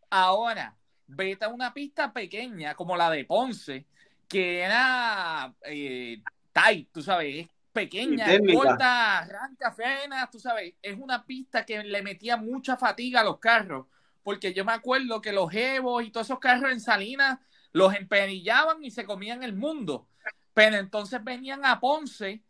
Ahora, 0.10 0.76
vete 1.06 1.46
a 1.46 1.50
una 1.50 1.74
pista 1.74 2.12
pequeña 2.12 2.74
como 2.74 2.98
la 2.98 3.12
de 3.12 3.26
Ponce, 3.26 3.86
que 4.28 4.62
era 4.62 5.54
eh, 5.64 6.24
tight, 6.52 6.90
tú 6.92 7.02
sabes, 7.02 7.46
es 7.46 7.50
pequeña, 7.72 8.28
corta, 8.54 9.20
arranca, 9.20 9.72
frena, 9.72 10.30
tú 10.30 10.40
sabes, 10.40 10.74
es 10.82 10.98
una 11.00 11.26
pista 11.26 11.66
que 11.66 11.84
le 11.84 12.02
metía 12.02 12.38
mucha 12.38 12.78
fatiga 12.78 13.22
a 13.22 13.24
los 13.24 13.40
carros, 13.40 13.86
porque 14.24 14.54
yo 14.54 14.66
me 14.66 14.74
acuerdo 14.74 15.22
que 15.22 15.32
los 15.32 15.54
Evos 15.54 16.04
y 16.04 16.12
todos 16.12 16.28
esos 16.28 16.40
carros 16.40 16.72
en 16.72 16.80
Salinas 16.80 17.40
los 17.72 17.94
emperillaban 17.94 18.84
y 18.84 18.92
se 18.92 19.06
comían 19.06 19.44
el 19.44 19.56
mundo, 19.56 20.08
pero 20.54 20.78
entonces 20.78 21.24
venían 21.24 21.66
a 21.66 21.80
Ponce 21.80 22.42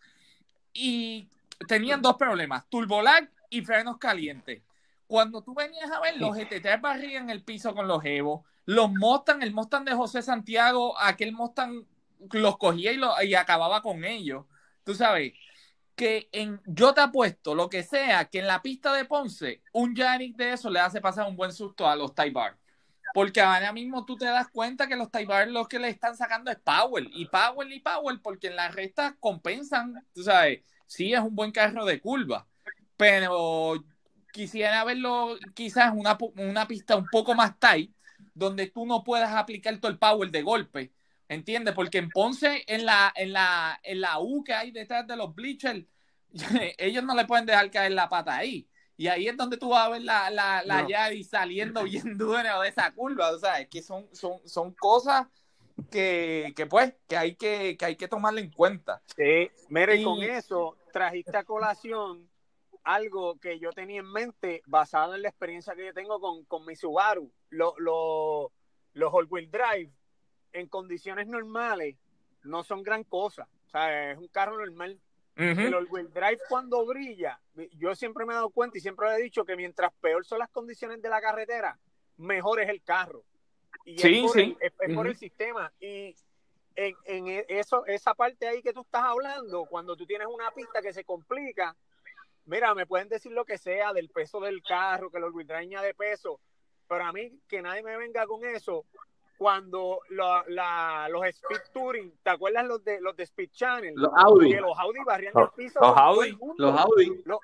y 0.73 1.27
tenían 1.67 2.01
dos 2.01 2.15
problemas, 2.15 2.67
turbolag 2.69 3.29
y 3.49 3.61
frenos 3.61 3.97
calientes. 3.97 4.63
Cuando 5.07 5.41
tú 5.41 5.53
venías 5.53 5.89
a 5.91 5.99
ver, 5.99 6.17
los 6.17 6.37
GT3 6.37 6.79
barrían 6.79 7.29
el 7.29 7.43
piso 7.43 7.73
con 7.73 7.87
los 7.87 8.03
Evos, 8.05 8.45
los 8.65 8.91
Mustang, 8.91 9.41
el 9.41 9.53
Mustang 9.53 9.83
de 9.83 9.93
José 9.93 10.21
Santiago, 10.21 10.97
aquel 10.99 11.31
Mustang 11.33 11.83
los 12.31 12.57
cogía 12.57 12.91
y, 12.91 12.99
y 13.27 13.35
acababa 13.35 13.81
con 13.81 14.03
ellos. 14.03 14.45
Tú 14.83 14.95
sabes, 14.95 15.33
que 15.99 16.29
en, 16.31 16.61
yo 16.65 16.93
te 16.93 17.01
apuesto 17.01 17.53
lo 17.53 17.69
que 17.69 17.83
sea, 17.83 18.23
que 18.29 18.39
en 18.39 18.47
la 18.47 18.61
pista 18.61 18.93
de 18.93 19.03
Ponce, 19.03 19.61
un 19.73 19.93
Yannick 19.93 20.37
de 20.37 20.53
eso 20.53 20.69
le 20.69 20.79
hace 20.79 21.01
pasar 21.01 21.27
un 21.27 21.35
buen 21.35 21.51
susto 21.51 21.85
a 21.85 21.95
los 21.97 22.15
Taibar. 22.15 22.57
Porque 23.13 23.41
ahora 23.41 23.73
mismo 23.73 24.05
tú 24.05 24.15
te 24.15 24.23
das 24.23 24.47
cuenta 24.47 24.87
que 24.87 24.95
los 24.95 25.11
Taibar 25.11 25.49
lo 25.49 25.67
que 25.67 25.77
le 25.77 25.89
están 25.89 26.15
sacando 26.15 26.51
es 26.51 26.57
Power. 26.57 27.05
Y 27.11 27.25
Power 27.25 27.69
y 27.69 27.81
Power, 27.81 28.21
porque 28.21 28.47
en 28.47 28.55
la 28.55 28.69
recta 28.69 29.17
compensan, 29.19 29.93
tú 30.13 30.23
sabes, 30.23 30.61
sí 30.85 31.13
es 31.13 31.19
un 31.19 31.35
buen 31.35 31.51
carro 31.51 31.83
de 31.83 31.99
curva. 31.99 32.47
Pero 32.95 33.83
quisiera 34.31 34.85
verlo 34.85 35.37
quizás 35.53 35.91
una, 35.93 36.17
una 36.37 36.65
pista 36.65 36.95
un 36.95 37.07
poco 37.07 37.35
más 37.35 37.59
tight, 37.59 37.93
donde 38.33 38.67
tú 38.67 38.85
no 38.85 39.03
puedas 39.03 39.33
aplicar 39.33 39.77
todo 39.79 39.91
el 39.91 39.99
power 39.99 40.31
de 40.31 40.43
golpe 40.43 40.93
¿Entiendes? 41.29 41.75
Porque 41.75 41.99
en 41.99 42.09
Ponce, 42.09 42.63
en 42.65 42.85
la, 42.85 43.13
en 43.15 43.31
la, 43.31 43.79
en 43.83 44.01
la 44.01 44.19
U 44.19 44.43
que 44.43 44.51
hay 44.51 44.71
detrás 44.71 45.05
de 45.05 45.15
los 45.15 45.33
bleachers, 45.33 45.85
ellos 46.77 47.03
no 47.03 47.15
le 47.15 47.25
pueden 47.25 47.45
dejar 47.45 47.69
caer 47.69 47.91
la 47.91 48.09
pata 48.09 48.35
ahí. 48.35 48.67
Y 48.97 49.07
ahí 49.07 49.27
es 49.27 49.37
donde 49.37 49.55
tú 49.55 49.69
vas 49.69 49.85
a 49.85 49.89
ver 49.89 50.01
la, 50.01 50.29
la, 50.31 50.63
la 50.65 50.87
saliendo 51.23 51.83
bien 51.83 52.17
dura 52.17 52.59
de 52.59 52.67
esa 52.67 52.91
curva. 52.91 53.29
O 53.29 53.39
sea, 53.39 53.61
es 53.61 53.69
que 53.69 53.81
son, 53.81 54.07
son, 54.11 54.41
son 54.43 54.73
cosas 54.73 55.27
que, 55.91 56.51
que, 56.55 56.65
pues, 56.65 56.95
que 57.07 57.15
hay 57.15 57.35
que, 57.35 57.77
que 57.77 57.85
hay 57.85 57.95
que 57.95 58.07
tomarle 58.07 58.41
en 58.41 58.51
cuenta. 58.51 59.01
Sí, 59.15 59.49
mire, 59.69 59.97
y... 59.97 60.03
con 60.03 60.21
eso 60.23 60.77
trajiste 60.91 61.37
a 61.37 61.43
colación 61.43 62.27
algo 62.83 63.39
que 63.39 63.59
yo 63.59 63.71
tenía 63.71 63.99
en 63.99 64.11
mente 64.11 64.63
basado 64.65 65.13
en 65.13 65.21
la 65.21 65.29
experiencia 65.29 65.75
que 65.75 65.85
yo 65.85 65.93
tengo 65.93 66.19
con, 66.19 66.43
con 66.45 66.65
mi 66.65 66.75
Subaru. 66.75 67.31
Los, 67.51 67.75
los, 67.77 68.47
los 68.93 69.13
all-wheel 69.13 69.49
drive 69.51 69.93
en 70.53 70.67
condiciones 70.67 71.27
normales 71.27 71.95
no 72.43 72.63
son 72.63 72.83
gran 72.83 73.03
cosa. 73.03 73.47
O 73.67 73.69
sea, 73.69 74.11
es 74.11 74.17
un 74.17 74.27
carro 74.27 74.57
normal. 74.57 74.99
El 75.35 75.73
all-wheel 75.73 76.11
drive 76.11 76.39
cuando 76.49 76.85
brilla, 76.85 77.39
yo 77.77 77.95
siempre 77.95 78.25
me 78.25 78.33
he 78.33 78.35
dado 78.35 78.49
cuenta 78.49 78.77
y 78.77 78.81
siempre 78.81 79.07
le 79.07 79.15
he 79.15 79.23
dicho 79.23 79.45
que 79.45 79.55
mientras 79.55 79.93
peor 80.01 80.25
son 80.25 80.39
las 80.39 80.49
condiciones 80.49 81.01
de 81.01 81.07
la 81.07 81.21
carretera, 81.21 81.79
mejor 82.17 82.59
es 82.59 82.67
el 82.67 82.83
carro. 82.83 83.23
Y 83.85 83.97
sí, 83.97 84.17
es, 84.17 84.21
por, 84.23 84.31
sí. 84.33 84.57
El, 84.59 84.73
es, 84.81 84.95
por 84.95 85.07
el 85.07 85.15
sistema. 85.15 85.71
Y 85.79 86.13
en, 86.75 86.95
en, 87.05 87.27
e, 87.27 87.45
eso, 87.47 87.85
esa 87.85 88.13
parte 88.15 88.47
ahí 88.47 88.61
que 88.61 88.73
tú 88.73 88.81
estás 88.81 89.03
hablando, 89.03 89.65
cuando 89.65 89.95
tú 89.95 90.05
tienes 90.05 90.27
una 90.27 90.51
pista 90.51 90.81
que 90.81 90.91
se 90.91 91.05
complica, 91.05 91.73
mira, 92.43 92.75
me 92.75 92.85
pueden 92.85 93.07
decir 93.07 93.31
lo 93.31 93.45
que 93.45 93.57
sea 93.57 93.93
del 93.93 94.09
peso 94.09 94.41
del 94.41 94.61
carro, 94.61 95.09
que 95.09 95.19
el 95.19 95.23
all-wheel 95.23 95.47
drive 95.47 95.81
de 95.81 95.93
peso, 95.93 96.41
pero 96.87 97.05
a 97.05 97.13
mí 97.13 97.39
que 97.47 97.61
nadie 97.61 97.83
me 97.83 97.95
venga 97.95 98.27
con 98.27 98.43
eso, 98.43 98.85
cuando 99.39 100.01
la, 100.09 101.07
los 101.09 101.25
Speed 101.27 101.61
Touring, 101.71 102.11
¿te 102.21 102.29
acuerdas 102.29 102.65
los 102.65 102.83
de 102.83 102.99
los 102.99 103.15
de 103.15 103.23
Speed 103.23 103.51
Channel? 103.51 103.93
Los 103.95 104.11
Audi. 104.13 104.51
Que 104.51 104.59
los 104.59 104.77
Audi 104.77 104.99
barrían 105.05 105.31
el 105.33 105.47
piso. 105.55 105.79
Los 105.79 105.97
Audi. 105.97 106.37
Los 106.57 106.77
Audi. 106.77 107.23
Los, 107.23 107.39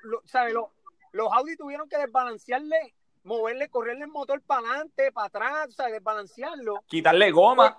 los, 1.12 1.32
Audi 1.32 1.56
tuvieron 1.56 1.88
que 1.88 1.96
desbalancearle, 1.96 2.94
moverle, 3.24 3.70
correrle 3.70 4.04
el 4.04 4.10
motor 4.10 4.42
para 4.42 4.68
adelante, 4.68 5.10
para 5.10 5.28
atrás, 5.28 5.68
o 5.68 5.72
sea, 5.72 5.86
desbalancearlo. 5.86 6.84
Quitarle 6.86 7.30
goma. 7.30 7.78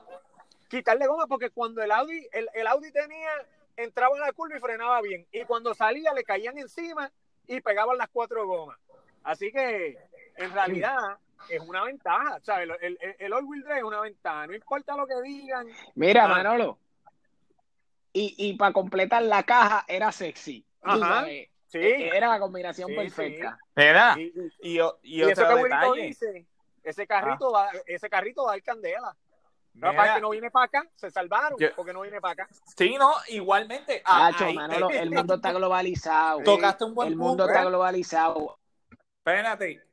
Quitarle 0.67 1.05
goma, 1.05 1.27
porque 1.27 1.51
cuando 1.51 1.83
el 1.83 1.91
Audi, 1.91 2.27
el, 2.31 2.49
el 2.55 2.65
Audi 2.65 2.91
tenía, 2.91 3.29
entraba 3.75 4.15
en 4.15 4.21
la 4.21 4.33
curva 4.33 4.57
y 4.57 4.59
frenaba 4.59 4.99
bien. 5.01 5.27
Y 5.31 5.43
cuando 5.43 5.75
salía 5.75 6.11
le 6.13 6.23
caían 6.23 6.57
encima 6.57 7.11
y 7.45 7.61
pegaban 7.61 7.99
las 7.99 8.09
cuatro 8.09 8.47
gomas. 8.47 8.79
Así 9.23 9.51
que, 9.51 9.95
en 10.37 10.51
realidad, 10.53 11.19
es 11.49 11.61
una 11.61 11.83
ventaja, 11.83 12.39
¿sabes? 12.41 12.69
El, 12.81 12.97
el, 13.01 13.15
el 13.19 13.33
all-wheel 13.33 13.63
drive 13.63 13.77
es 13.77 13.83
una 13.83 14.01
ventaja, 14.01 14.47
no 14.47 14.53
importa 14.53 14.95
lo 14.95 15.07
que 15.07 15.21
digan. 15.21 15.67
Mira, 15.95 16.25
ah. 16.25 16.27
Manolo, 16.27 16.79
y, 18.17 18.35
y 18.37 18.53
para 18.53 18.73
completar 18.73 19.21
la 19.23 19.43
caja 19.43 19.85
era 19.87 20.11
sexy. 20.11 20.65
Ajá. 20.81 21.25
Sí. 21.67 21.79
E, 21.79 22.15
era 22.15 22.29
la 22.29 22.39
combinación 22.39 22.95
perfecta. 22.95 23.59
Era. 23.75 24.15
Y, 24.17 24.33
y, 24.61 24.79
y, 25.03 25.23
otro 25.23 25.55
detalle. 25.57 26.01
Dice, 26.01 26.47
ese 26.83 27.05
carrito, 27.05 27.55
ah. 27.55 27.65
va, 27.65 27.79
ese 27.85 28.09
carrito 28.09 28.45
va 28.45 28.53
a 28.53 28.61
candela. 28.61 29.15
No, 29.73 29.93
para 29.95 30.15
que 30.15 30.21
no 30.21 30.31
viene 30.31 30.49
para 30.49 30.65
acá, 30.65 30.89
se 30.95 31.11
salvaron 31.11 31.59
porque 31.75 31.93
no 31.93 32.01
viene 32.01 32.19
para 32.19 32.33
acá. 32.33 32.47
Sí, 32.75 32.95
no, 32.97 33.13
igualmente. 33.27 34.01
Ah, 34.05 34.31
Manolo, 34.55 34.89
el 34.89 35.11
mundo 35.11 35.35
está 35.35 35.51
globalizado. 35.51 36.41
Tocaste 36.41 36.85
un 36.85 36.95
buen 36.95 37.09
El 37.09 37.15
mundo 37.15 37.45
está 37.45 37.63
globalizado. 37.63 38.57
Espérate 39.19 39.83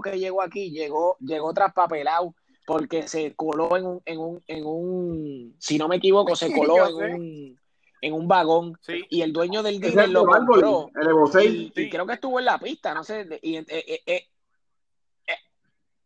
que 0.00 0.18
llegó 0.18 0.42
aquí 0.42 0.70
llegó, 0.70 1.16
llegó 1.20 1.52
traspapelado 1.52 2.34
porque 2.66 3.06
se 3.08 3.34
coló 3.34 3.76
en 3.76 3.86
un, 3.86 4.02
en 4.06 4.18
un, 4.18 4.42
en 4.46 4.64
un, 4.64 5.56
si 5.58 5.78
no 5.78 5.88
me 5.88 5.96
equivoco, 5.96 6.34
se 6.34 6.52
coló 6.52 6.86
en 6.88 7.14
un, 7.14 7.60
en 8.00 8.12
un 8.12 8.28
vagón 8.28 8.78
y 9.08 9.22
el 9.22 9.32
dueño 9.32 9.62
del 9.62 9.80
dealer 9.80 10.08
lo 10.10 10.26
compró. 10.26 10.90
y, 11.42 11.90
creo 11.90 12.06
que 12.06 12.14
estuvo 12.14 12.38
en 12.38 12.46
la 12.46 12.58
pista, 12.58 12.94
no 12.94 13.04
sé, 13.04 13.26
y, 13.42 13.56
eh, 13.56 13.64
eh, 13.68 14.02
eh, 14.06 14.26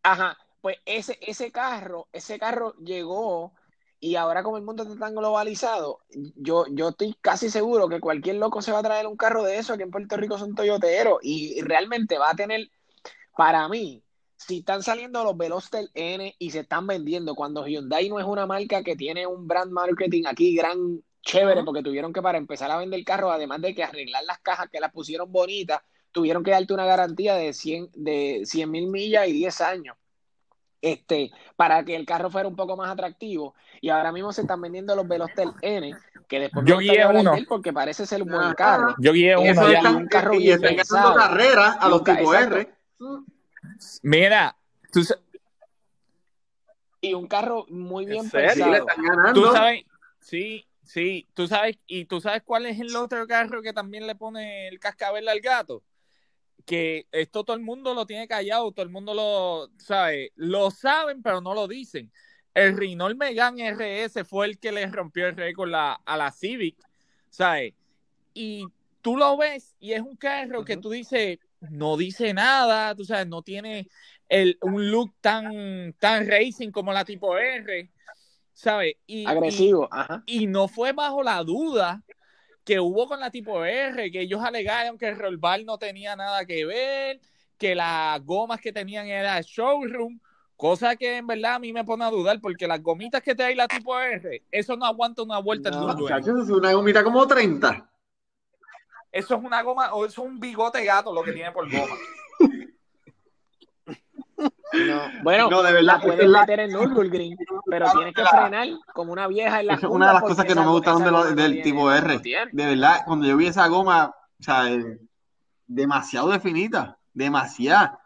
ajá, 0.02 0.36
Pues 0.60 0.78
ese, 0.84 1.18
ese 1.20 1.52
carro, 1.52 2.08
ese 2.12 2.38
carro 2.38 2.74
llegó 2.76 3.52
y 4.00 4.14
ahora 4.14 4.42
como 4.42 4.56
el 4.56 4.62
mundo 4.62 4.84
está 4.84 4.96
tan 4.96 5.14
globalizado, 5.14 6.00
yo, 6.36 6.66
yo 6.70 6.90
estoy 6.90 7.16
casi 7.20 7.50
seguro 7.50 7.88
que 7.88 8.00
cualquier 8.00 8.36
loco 8.36 8.62
se 8.62 8.70
va 8.70 8.78
a 8.78 8.84
traer 8.84 9.06
un 9.06 9.16
carro 9.16 9.42
de 9.42 9.58
eso, 9.58 9.72
aquí 9.72 9.82
en 9.82 9.90
Puerto 9.90 10.16
Rico 10.16 10.38
son 10.38 10.54
toyoteros 10.54 11.18
y 11.22 11.60
realmente 11.62 12.16
va 12.16 12.30
a 12.30 12.36
tener, 12.36 12.70
para 13.38 13.68
mí, 13.68 14.02
si 14.34 14.58
están 14.58 14.82
saliendo 14.82 15.22
los 15.22 15.36
Veloster 15.36 15.88
N 15.94 16.34
y 16.40 16.50
se 16.50 16.58
están 16.58 16.88
vendiendo, 16.88 17.36
cuando 17.36 17.64
Hyundai 17.68 18.08
no 18.08 18.18
es 18.18 18.26
una 18.26 18.46
marca 18.46 18.82
que 18.82 18.96
tiene 18.96 19.28
un 19.28 19.46
brand 19.46 19.70
marketing 19.70 20.24
aquí 20.26 20.56
gran 20.56 21.04
chévere, 21.22 21.62
porque 21.62 21.84
tuvieron 21.84 22.12
que 22.12 22.20
para 22.20 22.36
empezar 22.36 22.68
a 22.72 22.78
vender 22.78 23.04
carros, 23.04 23.30
además 23.32 23.60
de 23.60 23.76
que 23.76 23.84
arreglar 23.84 24.24
las 24.24 24.40
cajas 24.40 24.68
que 24.72 24.80
las 24.80 24.90
pusieron 24.90 25.30
bonitas, 25.30 25.80
tuvieron 26.10 26.42
que 26.42 26.50
darte 26.50 26.74
una 26.74 26.84
garantía 26.84 27.36
de 27.36 27.52
100 27.52 27.90
de 27.94 28.44
mil 28.66 28.88
millas 28.88 29.28
y 29.28 29.32
10 29.34 29.60
años 29.60 29.96
este, 30.82 31.30
para 31.54 31.84
que 31.84 31.94
el 31.94 32.06
carro 32.06 32.30
fuera 32.30 32.48
un 32.48 32.56
poco 32.56 32.76
más 32.76 32.90
atractivo. 32.90 33.54
Y 33.80 33.90
ahora 33.90 34.10
mismo 34.10 34.32
se 34.32 34.40
están 34.40 34.60
vendiendo 34.60 34.96
los 34.96 35.06
Veloster 35.06 35.48
N, 35.62 35.94
que 36.26 36.40
después 36.40 36.64
yo 36.66 36.78
guié 36.78 37.06
uno 37.06 37.34
porque 37.48 37.72
parece 37.72 38.04
ser 38.04 38.20
un 38.22 38.30
buen 38.30 38.52
carro. 38.54 38.96
Yo 38.98 39.12
guié 39.12 39.36
uno. 39.36 39.96
un 39.96 40.08
carro 40.08 40.34
y 40.34 40.38
bien 40.38 40.60
pensado. 40.60 41.14
carreras 41.14 41.76
a 41.78 41.88
los 41.88 42.02
tipo 42.02 42.34
R. 42.34 42.77
Mira, 44.02 44.56
tú 44.92 45.02
y 47.00 47.14
un 47.14 47.28
carro 47.28 47.64
muy 47.68 48.06
bien 48.06 48.28
pensado. 48.28 48.86
Tú 49.34 49.44
sabes, 49.52 49.84
sí, 50.20 50.66
sí, 50.82 51.28
tú 51.34 51.46
sabes, 51.46 51.78
y 51.86 52.06
tú 52.06 52.20
sabes 52.20 52.42
cuál 52.42 52.66
es 52.66 52.80
el 52.80 52.94
otro 52.96 53.26
carro 53.26 53.62
que 53.62 53.72
también 53.72 54.06
le 54.06 54.14
pone 54.14 54.68
el 54.68 54.80
cascabel 54.80 55.28
al 55.28 55.40
gato 55.40 55.82
que 56.68 57.06
esto 57.12 57.44
todo 57.44 57.56
el 57.56 57.62
mundo 57.62 57.94
lo 57.94 58.04
tiene 58.04 58.28
callado, 58.28 58.70
todo 58.72 58.84
el 58.84 58.92
mundo 58.92 59.14
lo 59.14 59.70
sabe, 59.78 60.32
lo 60.36 60.70
saben, 60.70 61.22
pero 61.22 61.40
no 61.40 61.54
lo 61.54 61.66
dicen. 61.66 62.12
El 62.52 62.76
Renault 62.76 63.16
Megane 63.16 63.72
RS 63.72 64.22
fue 64.24 64.46
el 64.46 64.58
que 64.58 64.70
le 64.70 64.86
rompió 64.86 65.26
el 65.26 65.34
récord 65.34 65.72
a 65.74 66.16
la 66.16 66.30
Civic, 66.30 66.76
¿sabes? 67.30 67.72
Y 68.34 68.66
tú 69.00 69.16
lo 69.16 69.38
ves 69.38 69.76
y 69.80 69.92
es 69.92 70.02
un 70.02 70.16
carro 70.16 70.62
que 70.62 70.76
tú 70.76 70.90
dices, 70.90 71.38
no 71.60 71.96
dice 71.96 72.34
nada, 72.34 72.94
tú 72.94 73.04
sabes, 73.04 73.26
no 73.26 73.42
tiene 73.42 73.88
el, 74.28 74.58
un 74.62 74.90
look 74.90 75.14
tan, 75.20 75.94
tan 75.98 76.26
racing 76.28 76.70
como 76.70 76.92
la 76.92 77.04
tipo 77.04 77.36
R, 77.36 77.90
¿sabes? 78.52 78.96
Y, 79.06 79.26
Agresivo, 79.26 79.88
y 80.26 80.46
no 80.46 80.68
fue 80.68 80.92
bajo 80.92 81.22
la 81.22 81.42
duda 81.42 82.02
que 82.64 82.80
hubo 82.80 83.08
con 83.08 83.20
la 83.20 83.30
tipo 83.30 83.64
R, 83.64 84.10
que 84.10 84.20
ellos 84.20 84.42
alegaron 84.42 84.98
que 84.98 85.08
el 85.08 85.18
roll 85.18 85.40
no 85.64 85.78
tenía 85.78 86.14
nada 86.16 86.44
que 86.44 86.66
ver, 86.66 87.20
que 87.56 87.74
las 87.74 88.22
gomas 88.24 88.60
que 88.60 88.72
tenían 88.72 89.06
era 89.06 89.40
showroom, 89.40 90.20
cosa 90.54 90.94
que 90.96 91.16
en 91.16 91.26
verdad 91.26 91.54
a 91.54 91.58
mí 91.58 91.72
me 91.72 91.84
pone 91.84 92.04
a 92.04 92.10
dudar, 92.10 92.40
porque 92.40 92.68
las 92.68 92.82
gomitas 92.82 93.22
que 93.22 93.34
trae 93.34 93.54
la 93.54 93.68
tipo 93.68 93.98
R, 93.98 94.44
eso 94.50 94.76
no 94.76 94.84
aguanta 94.84 95.22
una 95.22 95.38
vuelta 95.38 95.70
en 95.70 95.76
un 95.76 96.12
Eso 96.12 96.42
es 96.42 96.50
una 96.50 96.72
gomita 96.72 97.02
como 97.02 97.26
30. 97.26 97.90
Eso 99.10 99.36
es 99.36 99.42
una 99.42 99.62
goma, 99.62 99.94
o 99.94 100.04
eso 100.04 100.22
es 100.22 100.28
un 100.28 100.38
bigote 100.38 100.84
gato 100.84 101.12
lo 101.12 101.22
que 101.22 101.32
tiene 101.32 101.50
por 101.52 101.70
goma. 101.70 101.94
No, 104.72 105.00
bueno, 105.22 105.50
no, 105.50 105.62
de 105.62 105.72
verdad, 105.72 105.94
la 105.94 106.00
puedes 106.00 106.28
la... 106.28 106.40
meter 106.40 106.60
en 106.60 106.72
Nürburgring, 106.72 107.36
pero 107.66 107.90
tienes 107.90 108.14
que 108.14 108.24
frenar 108.24 108.68
como 108.92 109.12
una 109.12 109.26
vieja 109.26 109.60
en 109.60 109.66
la 109.66 109.74
Es 109.74 109.82
una 109.84 110.08
de 110.08 110.12
las 110.12 110.22
cosas 110.22 110.44
que 110.44 110.54
no 110.54 110.64
me 110.64 110.70
gustaron 110.70 111.34
del 111.34 111.62
tipo 111.62 111.90
R. 111.90 112.18
De 112.18 112.66
verdad, 112.66 113.02
cuando 113.06 113.26
yo 113.26 113.36
vi 113.36 113.46
esa 113.46 113.66
goma, 113.66 114.14
o 114.38 114.42
sea, 114.42 114.70
eh, 114.70 114.98
demasiado 115.66 116.28
definida, 116.28 116.98
demasiado. 117.12 117.98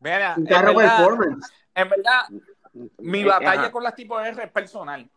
Mira, 0.00 0.34
un 0.36 0.46
carro 0.46 0.70
en 0.70 0.76
verdad, 0.76 0.96
performance. 0.98 1.52
En 1.74 1.88
verdad, 1.88 2.22
mi 2.98 3.24
batalla 3.24 3.72
con 3.72 3.82
las 3.82 3.94
tipo 3.94 4.20
R 4.20 4.44
es 4.44 4.52
personal. 4.52 5.10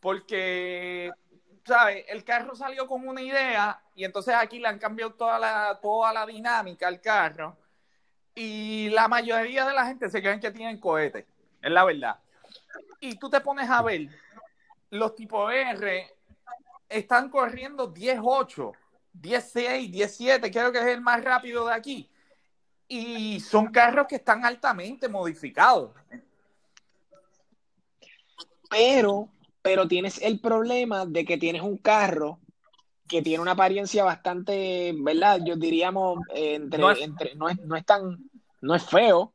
Porque, 0.00 1.10
El 2.06 2.24
carro 2.24 2.54
salió 2.54 2.86
con 2.86 3.06
una 3.06 3.20
idea 3.20 3.80
y 3.94 4.04
entonces 4.04 4.34
aquí 4.34 4.58
le 4.58 4.68
han 4.68 4.78
cambiado 4.78 5.14
toda 5.14 5.38
la, 5.38 5.78
toda 5.80 6.12
la 6.12 6.26
dinámica 6.26 6.88
al 6.88 7.00
carro 7.00 7.56
y 8.34 8.88
la 8.90 9.08
mayoría 9.08 9.66
de 9.66 9.74
la 9.74 9.86
gente 9.86 10.08
se 10.08 10.22
creen 10.22 10.38
que 10.40 10.50
tienen 10.50 10.78
cohetes, 10.78 11.26
es 11.60 11.70
la 11.70 11.84
verdad. 11.84 12.18
Y 13.00 13.16
tú 13.16 13.28
te 13.28 13.40
pones 13.40 13.68
a 13.68 13.82
ver, 13.82 14.08
los 14.90 15.14
tipo 15.14 15.50
R 15.50 16.16
están 16.88 17.28
corriendo 17.28 17.92
10-8, 17.92 18.72
10-6, 19.20 19.90
10-7, 19.92 20.52
creo 20.52 20.72
que 20.72 20.78
es 20.78 20.86
el 20.86 21.00
más 21.00 21.22
rápido 21.22 21.66
de 21.66 21.74
aquí. 21.74 22.10
Y 22.86 23.40
son 23.40 23.70
carros 23.70 24.06
que 24.06 24.16
están 24.16 24.44
altamente 24.44 25.08
modificados. 25.08 25.90
Pero, 28.70 29.28
pero 29.68 29.86
tienes 29.86 30.22
el 30.22 30.40
problema 30.40 31.04
de 31.04 31.26
que 31.26 31.36
tienes 31.36 31.60
un 31.60 31.76
carro 31.76 32.38
que 33.06 33.20
tiene 33.20 33.42
una 33.42 33.50
apariencia 33.50 34.02
bastante, 34.02 34.94
¿verdad? 34.96 35.40
Yo 35.44 35.56
diríamos, 35.56 36.20
eh, 36.34 36.54
entre, 36.54 36.80
no, 36.80 36.90
es, 36.90 37.00
entre, 37.02 37.34
no, 37.34 37.50
es, 37.50 37.58
no 37.58 37.76
es 37.76 37.84
tan, 37.84 38.30
no 38.62 38.74
es 38.74 38.82
feo, 38.84 39.34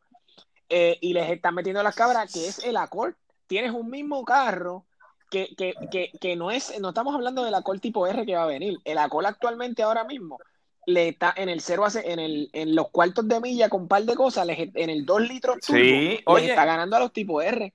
eh, 0.69 0.97
y 1.01 1.13
les 1.13 1.29
están 1.29 1.53
metiendo 1.53 1.83
las 1.83 1.93
cabras, 1.93 2.33
que 2.33 2.47
es 2.47 2.63
el 2.63 2.77
Accord. 2.77 3.13
Tienes 3.45 3.73
un 3.73 3.91
mismo 3.91 4.25
carro 4.25 4.85
que, 5.29 5.53
que, 5.55 5.75
que, 5.91 6.09
que, 6.19 6.35
no 6.35 6.49
es, 6.49 6.79
no 6.79 6.89
estamos 6.89 7.13
hablando 7.13 7.43
del 7.43 7.53
Accord 7.53 7.79
tipo 7.79 8.07
R 8.07 8.25
que 8.25 8.35
va 8.35 8.43
a 8.43 8.47
venir. 8.47 8.79
El 8.85 8.97
Accord 8.97 9.27
actualmente 9.27 9.83
ahora 9.83 10.03
mismo 10.03 10.39
le 10.87 11.09
está 11.09 11.31
en 11.37 11.47
el 11.47 11.61
cero 11.61 11.85
en 11.93 12.19
el 12.19 12.49
en 12.53 12.73
los 12.73 12.89
cuartos 12.89 13.27
de 13.27 13.39
milla 13.39 13.69
con 13.69 13.83
un 13.83 13.87
par 13.87 14.03
de 14.03 14.15
cosas, 14.15 14.47
en 14.49 14.89
el 14.89 15.05
2 15.05 15.21
litros 15.21 15.59
turbo, 15.59 15.79
sí, 15.79 16.23
está 16.41 16.65
ganando 16.65 16.95
a 16.95 16.99
los 16.99 17.13
tipo 17.13 17.39
R. 17.39 17.71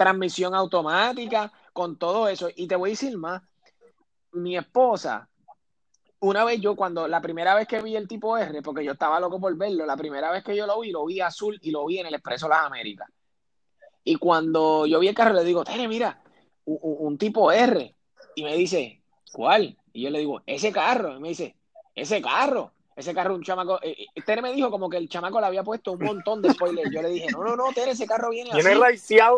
Transmisión 0.00 0.54
automática, 0.54 1.52
con 1.74 1.98
todo 1.98 2.26
eso. 2.26 2.48
Y 2.56 2.66
te 2.66 2.74
voy 2.74 2.88
a 2.88 2.92
decir 2.92 3.18
más, 3.18 3.42
mi 4.32 4.56
esposa, 4.56 5.28
una 6.20 6.42
vez 6.42 6.58
yo 6.58 6.74
cuando, 6.74 7.06
la 7.06 7.20
primera 7.20 7.54
vez 7.54 7.68
que 7.68 7.82
vi 7.82 7.96
el 7.96 8.08
tipo 8.08 8.38
R, 8.38 8.62
porque 8.62 8.82
yo 8.82 8.92
estaba 8.92 9.20
loco 9.20 9.38
por 9.38 9.54
verlo, 9.58 9.84
la 9.84 9.98
primera 9.98 10.30
vez 10.30 10.42
que 10.42 10.56
yo 10.56 10.66
lo 10.66 10.80
vi, 10.80 10.90
lo 10.90 11.04
vi 11.04 11.20
azul 11.20 11.58
y 11.60 11.70
lo 11.70 11.84
vi 11.84 11.98
en 11.98 12.06
el 12.06 12.14
Expreso 12.14 12.48
Las 12.48 12.60
Américas. 12.62 13.10
Y 14.02 14.16
cuando 14.16 14.86
yo 14.86 14.98
vi 15.00 15.08
el 15.08 15.14
carro, 15.14 15.34
le 15.34 15.44
digo, 15.44 15.64
Tere, 15.64 15.86
mira, 15.86 16.22
un, 16.64 17.18
tipo 17.18 17.52
R. 17.52 17.94
Y 18.36 18.42
me 18.42 18.56
dice, 18.56 19.02
¿cuál? 19.30 19.76
Y 19.92 20.04
yo 20.04 20.08
le 20.08 20.20
digo, 20.20 20.40
ese 20.46 20.72
carro. 20.72 21.14
Y 21.14 21.20
me 21.20 21.28
dice, 21.28 21.56
ese 21.94 22.22
carro. 22.22 22.72
Ese 23.00 23.14
carro, 23.14 23.34
un 23.34 23.42
chamaco. 23.42 23.80
Eh, 23.82 23.96
eh, 24.14 24.22
Tere 24.22 24.42
me 24.42 24.52
dijo 24.52 24.70
como 24.70 24.90
que 24.90 24.98
el 24.98 25.08
chamaco 25.08 25.40
le 25.40 25.46
había 25.46 25.64
puesto 25.64 25.92
un 25.92 26.04
montón 26.04 26.42
de 26.42 26.52
spoilers. 26.52 26.90
Yo 26.92 27.00
le 27.00 27.08
dije, 27.08 27.28
no, 27.32 27.42
no, 27.42 27.56
no, 27.56 27.72
Tere, 27.72 27.92
ese 27.92 28.06
carro 28.06 28.28
viene 28.28 28.50
así. 28.50 28.58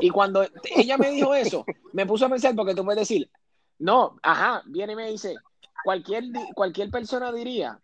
Y 0.00 0.10
cuando 0.10 0.44
ella 0.74 0.98
me 0.98 1.10
dijo 1.10 1.32
eso, 1.32 1.64
me 1.92 2.04
puso 2.04 2.26
a 2.26 2.28
pensar, 2.28 2.56
porque 2.56 2.74
tú 2.74 2.84
puedes 2.84 2.98
decir, 2.98 3.30
no, 3.78 4.16
ajá, 4.20 4.64
viene 4.66 4.94
y 4.94 4.96
me 4.96 5.08
dice, 5.08 5.36
cualquier, 5.84 6.24
cualquier 6.56 6.90
persona 6.90 7.30
diría, 7.30 7.78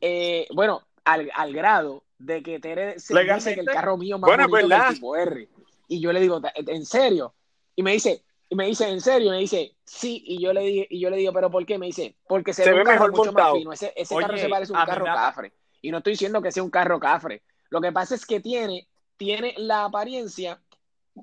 eh, 0.00 0.48
bueno, 0.54 0.86
al, 1.04 1.30
al, 1.34 1.52
grado 1.52 2.02
de 2.18 2.42
que 2.42 2.58
Tere 2.58 2.98
se 2.98 3.22
dice 3.22 3.54
que 3.54 3.60
el 3.60 3.66
carro 3.66 3.98
mío 3.98 4.18
más 4.18 4.26
bueno, 4.26 4.48
bonito 4.48 4.68
que 4.68 4.74
el 4.74 4.94
tipo 4.94 5.16
R. 5.16 5.48
Y 5.88 6.00
yo 6.00 6.14
le 6.14 6.20
digo, 6.20 6.40
¿en 6.54 6.86
serio? 6.86 7.34
Y 7.76 7.82
me 7.82 7.92
dice, 7.92 8.22
y 8.50 8.56
me 8.56 8.66
dice, 8.66 8.88
¿en 8.88 9.00
serio? 9.00 9.28
Y 9.28 9.30
me 9.30 9.38
dice, 9.38 9.76
sí. 9.84 10.22
Y 10.26 10.42
yo 10.42 10.52
le, 10.52 10.60
dije, 10.62 10.86
y 10.90 11.00
yo 11.00 11.08
le 11.08 11.16
digo, 11.16 11.32
¿pero 11.32 11.50
por 11.50 11.64
qué? 11.64 11.78
Me 11.78 11.86
dice, 11.86 12.16
porque 12.26 12.52
se, 12.52 12.70
ve, 12.70 12.84
mejor 12.84 13.12
mucho 13.12 13.32
más 13.32 13.52
fino. 13.52 13.72
Ese, 13.72 13.92
ese 13.96 14.16
carro 14.16 14.36
se 14.36 14.48
parece 14.48 14.74
a 14.74 14.80
un 14.80 14.86
carro 14.86 15.04
cafre. 15.04 15.52
Y 15.80 15.90
no 15.90 15.98
estoy 15.98 16.14
diciendo 16.14 16.42
que 16.42 16.50
sea 16.50 16.62
un 16.62 16.70
carro 16.70 16.98
cafre. 16.98 17.42
Lo 17.70 17.80
que 17.80 17.92
pasa 17.92 18.14
es 18.14 18.26
que 18.26 18.40
tiene, 18.40 18.88
tiene 19.16 19.54
la 19.56 19.84
apariencia 19.84 20.60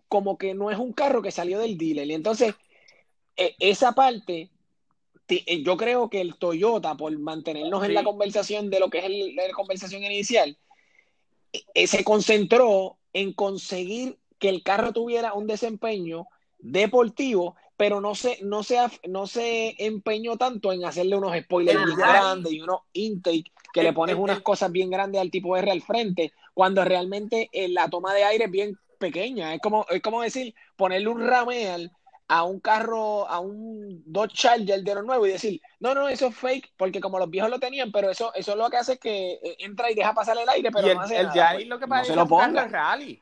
como 0.07 0.37
que 0.37 0.53
no 0.53 0.71
es 0.71 0.77
un 0.77 0.93
carro 0.93 1.21
que 1.21 1.31
salió 1.31 1.59
del 1.59 1.77
dealer. 1.77 2.07
Y 2.07 2.13
entonces, 2.13 2.55
e, 3.35 3.55
esa 3.59 3.91
parte 3.91 4.49
eh, 5.27 5.63
yo 5.63 5.75
creo 5.75 6.09
que 6.09 6.21
el 6.21 6.35
Toyota, 6.35 6.95
por 6.95 7.17
mantenernos 7.19 7.83
en 7.83 7.93
la 7.93 8.03
conversación 8.03 8.69
de 8.69 8.79
lo 8.79 8.89
que 8.89 8.99
es 8.99 9.35
la 9.35 9.53
conversación 9.53 10.03
inicial, 10.03 10.57
eh, 11.51 11.63
eh, 11.73 11.87
se 11.87 12.03
concentró 12.03 12.97
en 13.11 13.33
conseguir 13.33 14.17
que 14.39 14.49
el 14.49 14.63
carro 14.63 14.93
tuviera 14.93 15.33
un 15.33 15.47
desempeño 15.47 16.27
deportivo, 16.59 17.55
pero 17.75 18.01
no 18.01 18.15
se, 18.15 18.39
no 18.43 18.63
se, 18.63 18.79
no 19.07 19.27
se 19.27 19.75
empeñó 19.77 20.37
tanto 20.37 20.73
en 20.73 20.83
hacerle 20.85 21.15
unos 21.15 21.37
spoilers 21.37 21.85
bien 21.85 21.97
grandes 21.97 22.51
y 22.51 22.61
unos 22.61 22.81
intake 22.93 23.51
que 23.73 23.83
le 23.83 23.93
pones 23.93 24.15
unas 24.15 24.41
cosas 24.41 24.71
bien 24.71 24.89
grandes 24.89 25.21
al 25.21 25.29
tipo 25.29 25.55
R 25.55 25.69
al 25.69 25.81
frente, 25.81 26.33
cuando 26.53 26.83
realmente 26.83 27.49
la 27.69 27.87
toma 27.89 28.13
de 28.13 28.23
aire 28.23 28.45
es 28.45 28.51
bien 28.51 28.79
pequeña. 28.97 29.53
Es 29.53 29.61
como, 29.61 29.85
es 29.89 30.01
como 30.01 30.21
decir, 30.21 30.55
ponerle 30.75 31.09
un 31.09 31.27
rameal 31.27 31.91
a 32.27 32.43
un 32.43 32.59
carro, 32.59 33.27
a 33.27 33.39
un 33.39 34.03
Dodge 34.05 34.33
Charger 34.33 34.83
de 34.83 34.95
lo 34.95 35.01
nuevo 35.01 35.25
y 35.25 35.31
decir, 35.31 35.61
no, 35.79 35.95
no, 35.95 36.09
eso 36.09 36.27
es 36.27 36.35
fake, 36.35 36.73
porque 36.75 36.99
como 36.99 37.19
los 37.19 37.29
viejos 37.29 37.49
lo 37.49 37.59
tenían, 37.59 37.91
pero 37.91 38.09
eso, 38.09 38.33
eso 38.33 38.55
lo 38.55 38.69
que 38.69 38.77
hace 38.77 38.93
es 38.93 38.99
que 38.99 39.33
eh, 39.33 39.55
entra 39.59 39.89
y 39.89 39.95
deja 39.95 40.13
pasar 40.13 40.37
el 40.37 40.49
aire, 40.49 40.69
pero 40.71 40.87
el, 40.87 40.95
no 40.95 41.01
hace 41.01 41.17
el 41.17 41.27
nada, 41.27 41.53
pues, 41.53 41.67
lo 41.67 41.79
que 41.79 41.87
pasa 41.87 42.01
es 42.01 42.07
que 42.09 42.15
lo 42.15 42.27
ponga. 42.27 42.67
rally. 42.67 43.19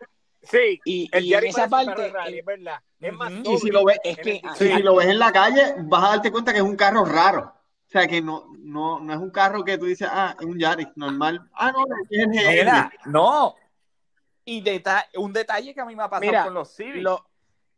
Sí, 0.49 0.79
y, 0.86 1.10
el 1.12 1.25
y 1.25 1.34
en 1.34 1.45
esa 1.45 1.67
parte, 1.67 2.10
rally, 2.10 2.39
es 2.39 2.45
verdad. 2.45 2.79
Es 2.99 3.13
más 3.13 3.31
y 3.31 3.58
si 3.58 3.69
lo 3.69 3.86
ves, 3.86 3.99
es 4.03 4.17
que, 4.17 4.41
si 4.55 4.81
lo 4.81 4.95
ves 4.95 5.08
en 5.08 5.19
la 5.19 5.31
calle, 5.31 5.75
vas 5.79 6.03
a 6.03 6.10
darte 6.10 6.31
cuenta 6.31 6.51
que 6.51 6.60
es 6.60 6.63
un 6.63 6.75
carro 6.75 7.05
raro. 7.05 7.53
O 7.88 7.89
sea, 7.89 8.08
que 8.08 8.21
no, 8.21 8.47
no, 8.58 8.99
no 8.99 9.13
es 9.13 9.19
un 9.19 9.29
carro 9.29 9.63
que 9.63 9.77
tú 9.77 9.86
dices, 9.86 10.08
ah, 10.12 10.36
es 10.39 10.45
un 10.45 10.58
Yaris 10.58 10.88
normal. 10.95 11.47
Ah, 11.53 11.71
no, 11.71 11.86
es 12.10 12.19
el 12.19 12.69
no, 13.05 13.55
Y 14.43 14.63
un 15.17 15.34
detalle 15.34 15.73
que 15.73 15.81
a 15.81 15.86
mí 15.86 15.95
me 15.95 16.03
ha 16.03 16.10
pasado 16.10 16.45
con 16.45 16.53
los 16.53 16.75
Civic. 16.75 17.03
Lo... 17.03 17.25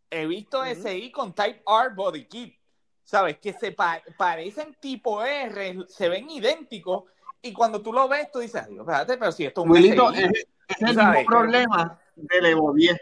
He 0.09 0.25
visto 0.25 0.63
SI 0.63 1.11
con 1.11 1.33
Type 1.33 1.61
R 1.67 1.93
Body 1.93 2.25
Kit. 2.25 2.55
¿Sabes? 3.03 3.37
Que 3.39 3.53
se 3.53 3.75
parecen 4.17 4.75
tipo 4.79 5.23
R, 5.23 5.85
se 5.87 6.09
ven 6.09 6.29
idénticos. 6.29 7.03
Y 7.41 7.53
cuando 7.53 7.81
tú 7.81 7.93
lo 7.93 8.07
ves, 8.07 8.31
tú 8.31 8.39
dices, 8.39 8.67
Dios, 8.67 8.81
espérate, 8.81 9.17
pero 9.17 9.31
si 9.31 9.45
esto 9.45 9.63
es 9.63 9.69
un 9.69 9.77
SI, 9.77 9.89
es, 9.89 10.47
el 10.79 10.95
mismo 10.95 11.25
problema 11.25 11.99
del 12.17 12.45
Evo 12.45 12.73
10. 12.73 12.97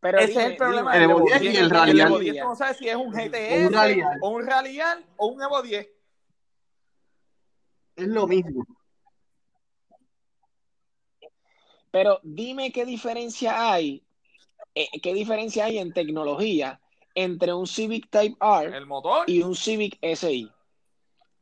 Pero 0.00 0.18
ese 0.18 0.30
es 0.30 0.36
el 0.38 0.56
problema 0.56 0.94
del 0.94 1.10
Evo 1.10 1.20
10 1.20 1.42
y 1.42 1.56
el 1.56 1.70
Rally. 1.70 1.90
El 1.92 2.00
Evo 2.00 2.18
10 2.18 2.36
no 2.36 2.54
sabes 2.54 2.76
si 2.76 2.88
es 2.88 2.96
un 2.96 3.10
GTS 3.10 3.74
o 4.22 4.28
un 4.30 4.46
Radial 4.46 5.04
o 5.16 5.26
un 5.28 5.42
Evo 5.42 5.62
10. 5.62 5.88
Es 7.96 8.06
lo 8.06 8.26
mismo. 8.26 8.64
Pero 11.90 12.20
dime 12.22 12.70
qué 12.70 12.84
diferencia 12.84 13.72
hay, 13.72 14.04
eh, 14.74 14.88
qué 15.02 15.14
diferencia 15.14 15.64
hay 15.64 15.78
en 15.78 15.92
tecnología 15.92 16.80
entre 17.14 17.52
un 17.54 17.66
Civic 17.66 18.08
Type 18.10 18.36
R 18.40 18.76
el 18.76 18.86
motor. 18.86 19.28
y 19.28 19.42
un 19.42 19.56
Civic 19.56 19.98
SI. 20.02 20.52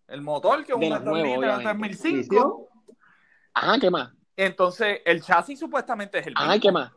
El 0.09 0.23
motor, 0.23 0.65
que 0.65 0.73
es 0.73 0.79
un 0.79 1.05
3005. 1.05 2.69
Ajá, 3.53 3.79
¿qué 3.81 3.91
más? 3.91 4.13
Entonces, 4.37 5.01
el 5.05 5.23
chasis 5.23 5.59
supuestamente 5.59 6.19
es 6.19 6.27
el 6.27 6.35
mismo. 6.35 6.61
¿qué 6.61 6.73
más? 6.73 6.93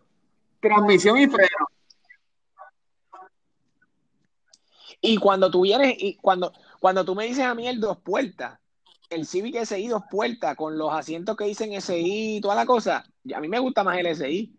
Transmisión 0.59 1.17
y 1.17 1.27
freno. 1.27 1.67
Y 5.01 5.17
cuando 5.17 5.49
tú 5.49 5.61
vienes, 5.61 5.95
y 5.97 6.15
cuando, 6.15 6.51
cuando 6.79 7.05
tú 7.05 7.15
me 7.15 7.25
dices 7.25 7.45
a 7.45 7.55
mí 7.55 7.67
el 7.67 7.79
dos 7.79 7.97
puertas, 7.99 8.59
el 9.09 9.25
Civic 9.25 9.55
SI 9.63 9.87
dos 9.87 10.03
puertas 10.09 10.55
con 10.55 10.77
los 10.77 10.93
asientos 10.93 11.35
que 11.35 11.45
dicen 11.45 11.71
SI 11.81 12.37
y 12.37 12.41
toda 12.41 12.55
la 12.55 12.65
cosa, 12.65 13.05
a 13.33 13.39
mí 13.39 13.47
me 13.47 13.59
gusta 13.59 13.83
más 13.83 13.97
el 13.97 14.07
SI. 14.15 14.55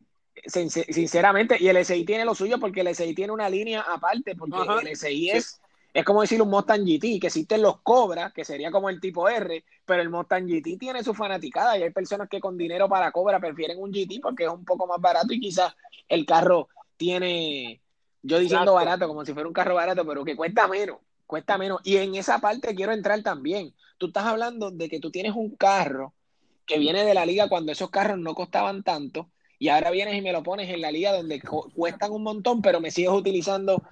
Sinceramente, 0.46 1.56
y 1.60 1.68
el 1.68 1.84
SI 1.84 2.04
tiene 2.04 2.24
lo 2.24 2.34
suyo 2.34 2.58
porque 2.58 2.80
el 2.80 2.94
SI 2.94 3.14
tiene 3.14 3.32
una 3.32 3.50
línea 3.50 3.82
aparte, 3.82 4.34
porque 4.34 4.56
el 4.82 4.96
SI 4.96 5.30
es, 5.30 5.60
es 5.92 6.04
como 6.04 6.20
decir 6.20 6.40
un 6.40 6.50
Mustang 6.50 6.84
GT, 6.84 7.20
que 7.20 7.26
existen 7.26 7.62
los 7.62 7.80
Cobra, 7.80 8.32
que 8.34 8.44
sería 8.44 8.70
como 8.70 8.88
el 8.88 9.00
tipo 9.00 9.28
R, 9.28 9.64
pero 9.84 10.02
el 10.02 10.10
Mustang 10.10 10.46
GT 10.46 10.78
tiene 10.78 11.02
su 11.02 11.14
fanaticada 11.14 11.76
y 11.78 11.82
hay 11.82 11.90
personas 11.90 12.28
que 12.28 12.40
con 12.40 12.56
dinero 12.56 12.88
para 12.88 13.12
Cobra 13.12 13.40
prefieren 13.40 13.80
un 13.80 13.90
GT 13.90 14.20
porque 14.22 14.44
es 14.44 14.50
un 14.50 14.64
poco 14.64 14.86
más 14.86 15.00
barato 15.00 15.32
y 15.32 15.40
quizás 15.40 15.74
el 16.08 16.24
carro 16.26 16.68
tiene, 16.96 17.80
yo 18.22 18.38
diciendo 18.38 18.74
barato, 18.74 19.08
como 19.08 19.24
si 19.24 19.32
fuera 19.32 19.48
un 19.48 19.54
carro 19.54 19.74
barato, 19.74 20.06
pero 20.06 20.24
que 20.24 20.36
cuesta 20.36 20.68
menos 20.68 20.98
cuesta 21.30 21.56
menos. 21.56 21.80
Y 21.84 21.96
en 21.96 22.16
esa 22.16 22.40
parte 22.40 22.74
quiero 22.74 22.92
entrar 22.92 23.22
también. 23.22 23.72
Tú 23.96 24.06
estás 24.08 24.24
hablando 24.24 24.70
de 24.70 24.88
que 24.88 24.98
tú 24.98 25.10
tienes 25.10 25.34
un 25.34 25.54
carro 25.54 26.12
que 26.66 26.78
viene 26.78 27.04
de 27.04 27.14
la 27.14 27.24
liga 27.24 27.48
cuando 27.48 27.72
esos 27.72 27.90
carros 27.90 28.18
no 28.18 28.34
costaban 28.34 28.82
tanto 28.82 29.30
y 29.58 29.68
ahora 29.68 29.90
vienes 29.90 30.16
y 30.16 30.22
me 30.22 30.32
lo 30.32 30.42
pones 30.42 30.70
en 30.70 30.80
la 30.80 30.90
liga 30.90 31.12
donde 31.12 31.40
cuestan 31.74 32.12
un 32.12 32.22
montón, 32.22 32.62
pero 32.62 32.80
me 32.80 32.90
sigues 32.90 33.12
utilizando 33.12 33.82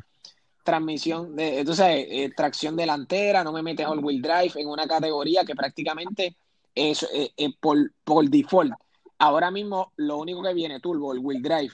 transmisión, 0.68 1.34
de, 1.34 1.60
entonces 1.60 1.86
eh, 1.88 2.30
tracción 2.36 2.76
delantera, 2.76 3.42
no 3.42 3.52
me 3.52 3.62
metes 3.62 3.86
all 3.86 4.04
wheel 4.04 4.20
drive 4.20 4.52
en 4.56 4.68
una 4.68 4.86
categoría 4.86 5.42
que 5.42 5.54
prácticamente 5.54 6.36
es 6.74 7.04
eh, 7.04 7.32
eh, 7.38 7.54
por, 7.58 7.90
por, 8.04 8.28
default. 8.28 8.74
Ahora 9.18 9.50
mismo 9.50 9.94
lo 9.96 10.18
único 10.18 10.42
que 10.42 10.52
viene 10.52 10.78
turbo, 10.78 11.14
el 11.14 11.20
wheel 11.20 11.40
drive, 11.40 11.72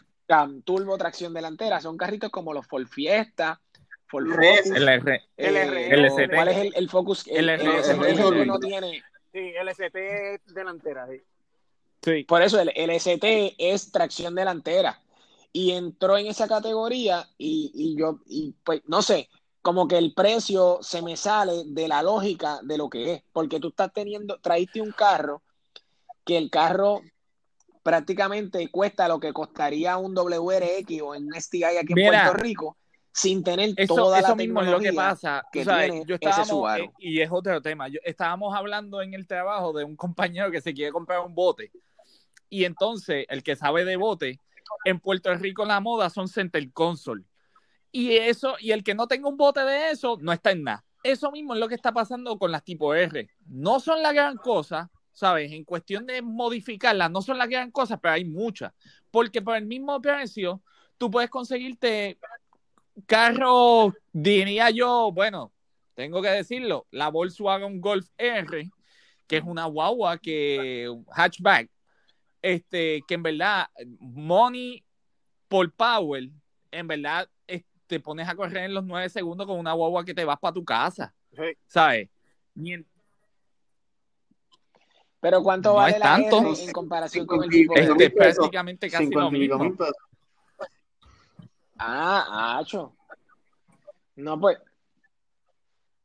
turbo, 0.63 0.97
tracción 0.97 1.35
delantera, 1.35 1.81
son 1.81 1.97
carritos 1.97 2.31
como 2.31 2.55
los 2.55 2.69
Ford 2.69 2.87
Fiesta, 2.87 3.61
el 4.13 4.89
R, 4.89 5.23
el 5.39 5.57
R, 5.57 6.29
¿Cuál 6.33 6.49
es 6.49 6.73
el, 6.77 6.89
Focus? 6.89 7.27
El, 7.27 7.49
el, 7.49 8.47
no 8.47 8.61
tiene. 8.61 9.03
Sí, 9.33 9.55
el 9.61 9.69
ST 9.71 10.41
delantera. 10.55 11.09
Sí. 12.01 12.23
Por 12.23 12.43
eso 12.43 12.61
el, 12.61 12.71
el 12.77 12.91
ST 12.91 13.57
es 13.59 13.91
tracción 13.91 14.37
delantera. 14.37 15.01
Y 15.55 15.71
entró 15.71 16.19
en 16.19 16.27
esa 16.27 16.47
categoría 16.47 17.27
y, 17.38 17.71
y 17.73 17.97
yo, 17.97 18.19
y 18.27 18.55
pues, 18.64 18.83
no 18.87 19.01
sé, 19.01 19.31
como 19.62 19.88
que 19.88 19.97
el 19.97 20.12
precio 20.12 20.81
se 20.83 21.01
me 21.01 21.17
sale 21.17 21.62
de 21.64 21.88
la 21.88 22.03
lógica 22.03 22.61
de 22.62 22.77
lo 22.77 22.90
que 22.90 23.14
es. 23.14 23.23
Porque 23.33 23.61
tú 23.61 23.69
estás 23.69 23.90
teniendo, 23.95 24.38
traíste 24.40 24.83
un 24.83 24.90
carro 24.90 25.43
que 26.25 26.37
el 26.37 26.51
carro 26.51 27.01
prácticamente 27.83 28.69
cuesta 28.71 29.07
lo 29.07 29.21
que 29.21 29.33
costaría 29.33 29.97
un 29.97 30.14
WRX 30.14 31.03
o 31.03 31.12
un 31.12 31.33
STI 31.35 31.64
aquí 31.64 31.93
en 31.95 32.09
Puerto 32.09 32.33
Rico 32.33 32.77
sin 33.14 33.45
tener 33.45 33.73
eso, 33.77 33.95
toda 33.95 34.19
eso 34.19 34.31
la 34.31 34.35
mismo 34.35 34.61
es 34.61 34.69
lo 34.69 34.81
que 34.81 34.93
pasa 34.93 35.47
que 35.53 35.64
yo 36.05 36.17
estábamos, 36.17 36.79
eh, 36.79 36.90
y 36.99 37.21
es 37.21 37.31
otro 37.31 37.62
tema 37.62 37.87
yo, 37.87 38.01
estábamos 38.03 38.53
hablando 38.57 39.01
en 39.03 39.14
el 39.14 39.29
trabajo 39.29 39.73
de 39.73 39.85
un 39.85 39.95
compañero 39.95 40.51
que 40.51 40.61
se 40.61 40.75
quiere 40.75 40.90
comprar 40.90 41.21
un 41.21 41.33
bote 41.33 41.71
y 42.49 42.64
entonces 42.64 43.25
el 43.29 43.45
que 43.45 43.55
sabe 43.55 43.85
de 43.85 43.97
bote 43.97 44.40
en 44.85 45.00
Puerto 45.00 45.35
Rico 45.35 45.64
la 45.64 45.81
moda 45.81 46.11
son 46.11 46.29
center 46.29 46.72
console. 46.72 47.24
Y 47.92 48.12
eso 48.12 48.57
y 48.61 48.72
el 48.72 48.83
que 48.83 48.94
no 48.94 49.07
tenga 49.07 49.29
un 49.29 49.37
bote 49.37 49.61
de 49.61 49.90
eso 49.90 50.18
no 50.20 50.33
está 50.33 50.50
en 50.50 50.64
nada. 50.64 50.85
Eso 51.03 51.31
mismo 51.31 51.55
es 51.55 51.61
lo 51.61 51.68
que 51.68 51.74
está 51.74 51.92
pasando 51.92 52.38
con 52.38 52.50
las 52.50 52.64
tipo 52.64 52.94
R. 52.94 53.29
No 53.46 53.79
son 53.81 54.03
la 54.03 54.12
gran 54.12 54.37
cosa 54.37 54.90
sabes 55.14 55.53
en 55.53 55.64
cuestión 55.64 56.07
de 56.07 56.20
modificarlas 56.22 57.09
no 57.09 57.22
son 57.22 57.38
la 57.38 57.46
gran 57.46 57.70
cosa 57.70 57.96
pero 57.96 58.14
hay 58.14 58.24
muchas. 58.24 58.72
Porque 59.11 59.40
por 59.40 59.57
el 59.57 59.64
mismo 59.64 60.00
precio 60.00 60.62
tú 60.98 61.11
puedes 61.11 61.31
conseguirte 61.31 62.18
carro, 63.07 63.94
diría 64.12 64.70
yo, 64.70 65.11
bueno, 65.12 65.53
tengo 65.94 66.20
que 66.22 66.29
decirlo, 66.29 66.87
la 66.90 67.09
Volkswagen 67.09 67.81
Golf 67.81 68.09
R, 68.18 68.70
que 69.27 69.37
es 69.37 69.44
una 69.44 69.66
guagua 69.66 70.18
que, 70.18 70.88
hatchback, 71.11 71.70
este, 72.45 73.03
que 73.09 73.15
en 73.15 73.23
verdad, 73.23 73.69
money 74.01 74.85
por 75.49 75.73
power, 75.73 76.29
en 76.71 76.87
verdad, 76.87 77.27
te 77.87 78.01
pones 78.01 78.29
a 78.29 78.35
correr 78.35 78.65
en 78.65 78.75
los 78.75 78.85
nueve 78.85 79.09
segundos 79.09 79.47
con 79.47 79.59
una 79.59 79.73
guagua 79.73 80.05
que 80.05 80.13
te 80.13 80.25
vas 80.27 80.39
para 80.39 80.53
tu 80.53 80.63
casa, 80.63 81.15
¿sabes? 81.67 82.11
Pero 85.21 85.43
¿cuánto 85.43 85.75
vale 85.75 85.99
la 85.99 86.05
tanto. 86.05 86.55
en 86.55 86.73
comparación 86.73 87.27
con 87.27 87.45
el 87.45 87.51
tipo 87.51 87.75
este, 87.75 88.11
prácticamente 88.11 88.91
casi 88.91 89.11
lo 89.11 89.31
mismo. 89.31 89.75
Ah, 91.79 92.59
hacho. 92.59 92.95
No, 94.17 94.39
pues. 94.39 94.59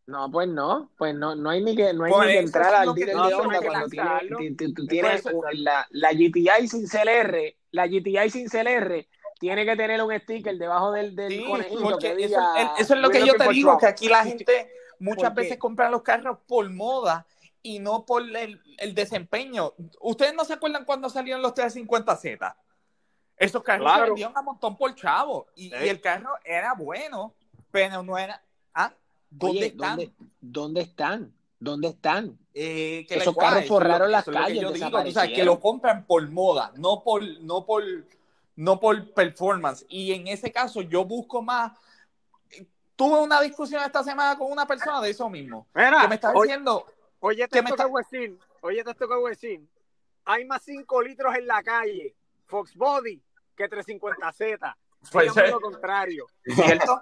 No, 0.09 0.31
pues 0.31 0.47
no, 0.47 0.89
pues 0.97 1.13
no, 1.13 1.35
no 1.35 1.51
hay 1.51 1.63
ni 1.63 1.75
que, 1.75 1.93
no 1.93 2.05
hay 2.05 2.11
ni 2.11 2.33
que 2.33 2.39
entrar 2.39 2.73
al 2.73 2.95
dealer 2.95 3.15
de 3.15 3.33
Honda 3.35 3.61
cuando 3.61 3.87
tienes, 3.87 4.57
tú, 4.75 4.87
tienes 4.87 5.23
la, 5.53 5.87
la 5.91 6.13
GTI 6.13 6.67
sin 6.67 6.87
CLR, 6.87 7.55
la 7.69 7.85
GTI 7.85 8.29
sin 8.31 8.49
CLR 8.49 9.05
tiene 9.39 9.65
que 9.65 9.75
tener 9.75 10.03
un 10.03 10.13
sticker 10.19 10.57
debajo 10.57 10.91
del, 10.91 11.15
del 11.15 11.45
conejito 11.45 11.97
que 11.97 12.15
diga, 12.15 12.73
eso, 12.77 12.93
es 12.93 12.99
lo 12.99 13.09
que 13.09 13.25
yo 13.25 13.35
te 13.35 13.47
digo, 13.49 13.77
que 13.77 13.85
aquí 13.85 14.09
la 14.09 14.23
gente 14.23 14.71
muchas 14.99 15.33
veces 15.33 15.57
compra 15.57 15.89
los 15.89 16.01
carros 16.01 16.39
por 16.45 16.69
moda 16.69 17.25
y 17.61 17.79
no 17.79 18.05
por 18.05 18.23
el, 18.23 18.61
el, 18.77 18.95
desempeño. 18.95 19.73
¿Ustedes 20.01 20.33
no 20.33 20.43
se 20.43 20.53
acuerdan 20.53 20.85
cuando 20.85 21.09
salieron 21.09 21.41
los 21.41 21.53
350Z? 21.53 22.55
Esos 23.37 23.63
carros 23.63 23.93
se 23.93 24.01
vendían 24.01 24.33
a 24.35 24.41
montón 24.41 24.75
por 24.77 24.93
chavo 24.95 25.47
y, 25.55 25.73
el 25.73 26.01
carro 26.01 26.31
era 26.43 26.73
bueno, 26.73 27.33
pero 27.71 28.03
no 28.03 28.17
era. 28.17 28.43
¿Ah? 28.73 28.93
¿Dónde 29.29 29.67
están? 29.67 29.99
¿dónde, 30.41 30.81
están? 30.81 31.33
¿Dónde 31.59 31.87
están? 31.89 32.37
Eh, 32.53 33.05
que 33.07 33.15
Esos 33.15 33.35
carros 33.35 33.67
forraron 33.67 34.11
las 34.11 34.25
calles. 34.25 34.61
Yo 34.61 34.71
digo, 34.71 34.97
o 34.97 35.11
sea, 35.11 35.27
que 35.27 35.43
lo 35.43 35.59
compran 35.59 36.05
por 36.05 36.27
moda, 36.29 36.71
no 36.75 37.03
por, 37.03 37.23
no 37.41 37.65
por, 37.65 37.83
no 38.55 38.79
por 38.79 39.13
performance. 39.13 39.85
Y 39.89 40.13
en 40.13 40.27
ese 40.27 40.51
caso, 40.51 40.81
yo 40.81 41.05
busco 41.05 41.41
más. 41.41 41.77
Tuve 42.95 43.19
una 43.21 43.39
discusión 43.41 43.81
esta 43.83 44.03
semana 44.03 44.37
con 44.37 44.51
una 44.51 44.65
persona 44.65 44.99
de 45.01 45.11
eso 45.11 45.29
mismo. 45.29 45.67
que 45.73 46.07
me 46.07 46.15
está 46.15 46.33
diciendo. 46.33 46.85
Oye, 47.21 47.47
te 47.47 47.61
que 47.61 47.69
toca 47.69 47.89
decir, 47.97 48.37
oye, 48.61 48.83
te 48.83 48.93
toca 48.93 49.15
decir. 49.29 49.61
Hay 50.25 50.45
más 50.45 50.61
5 50.63 51.01
litros 51.01 51.35
en 51.35 51.47
la 51.47 51.63
calle. 51.63 52.15
Fox 52.45 52.75
Body 52.75 53.21
que 53.55 53.69
350Z. 53.69 54.75
Pues 55.11 55.35
es 55.35 55.51
lo 55.51 55.59
contrario. 55.59 56.27
¿Cierto? 56.43 57.01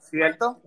¿Cierto? 0.00 0.60